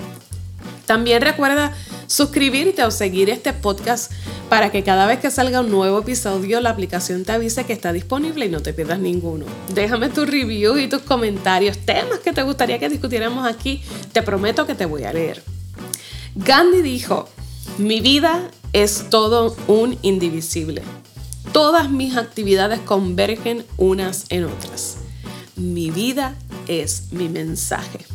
También 0.91 1.23
recuerda 1.23 1.73
suscribirte 2.09 2.83
o 2.83 2.91
seguir 2.91 3.31
este 3.31 3.53
podcast 3.53 4.11
para 4.49 4.73
que 4.73 4.83
cada 4.83 5.07
vez 5.07 5.21
que 5.21 5.31
salga 5.31 5.61
un 5.61 5.71
nuevo 5.71 6.01
episodio 6.01 6.61
la 6.61 6.71
aplicación 6.71 7.25
te 7.25 7.31
avise 7.31 7.65
que 7.65 7.73
está 7.73 7.93
disponible 7.93 8.47
y 8.47 8.49
no 8.49 8.61
te 8.61 8.73
pierdas 8.73 8.99
ninguno. 8.99 9.45
Déjame 9.73 10.09
tu 10.09 10.25
review 10.25 10.79
y 10.79 10.89
tus 10.89 11.03
comentarios, 11.03 11.79
temas 11.79 12.19
que 12.19 12.33
te 12.33 12.43
gustaría 12.43 12.81
que 12.81 12.89
discutiéramos 12.89 13.47
aquí, 13.47 13.81
te 14.11 14.23
prometo 14.23 14.67
que 14.67 14.75
te 14.75 14.85
voy 14.85 15.05
a 15.05 15.13
leer. 15.13 15.45
Gandhi 16.35 16.83
dijo, 16.83 17.29
mi 17.79 18.01
vida 18.01 18.51
es 18.73 19.11
todo 19.11 19.55
un 19.69 19.97
indivisible. 20.03 20.83
Todas 21.53 21.89
mis 21.89 22.17
actividades 22.17 22.81
convergen 22.81 23.65
unas 23.77 24.25
en 24.31 24.47
otras. 24.47 24.97
Mi 25.55 25.93
vida 25.93 26.35
es 26.67 27.13
mi 27.13 27.29
mensaje. 27.29 28.10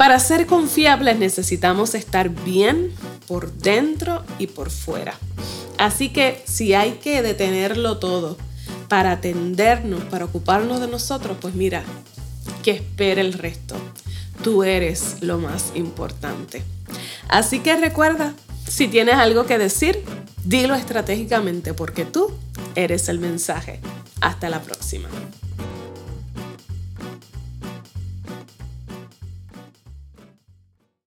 Para 0.00 0.18
ser 0.18 0.46
confiables 0.46 1.18
necesitamos 1.18 1.94
estar 1.94 2.30
bien 2.30 2.90
por 3.28 3.52
dentro 3.52 4.24
y 4.38 4.46
por 4.46 4.70
fuera. 4.70 5.12
Así 5.76 6.08
que 6.08 6.42
si 6.46 6.72
hay 6.72 6.92
que 6.92 7.20
detenerlo 7.20 7.98
todo 7.98 8.38
para 8.88 9.12
atendernos, 9.12 10.02
para 10.04 10.24
ocuparnos 10.24 10.80
de 10.80 10.88
nosotros, 10.88 11.36
pues 11.38 11.54
mira, 11.54 11.82
que 12.62 12.70
espere 12.70 13.20
el 13.20 13.34
resto. 13.34 13.76
Tú 14.42 14.64
eres 14.64 15.16
lo 15.20 15.36
más 15.36 15.72
importante. 15.74 16.62
Así 17.28 17.60
que 17.60 17.76
recuerda, 17.76 18.32
si 18.66 18.88
tienes 18.88 19.16
algo 19.16 19.44
que 19.44 19.58
decir, 19.58 20.02
dilo 20.44 20.76
estratégicamente 20.76 21.74
porque 21.74 22.06
tú 22.06 22.32
eres 22.74 23.10
el 23.10 23.18
mensaje. 23.18 23.80
Hasta 24.22 24.48
la 24.48 24.62
próxima. 24.62 25.10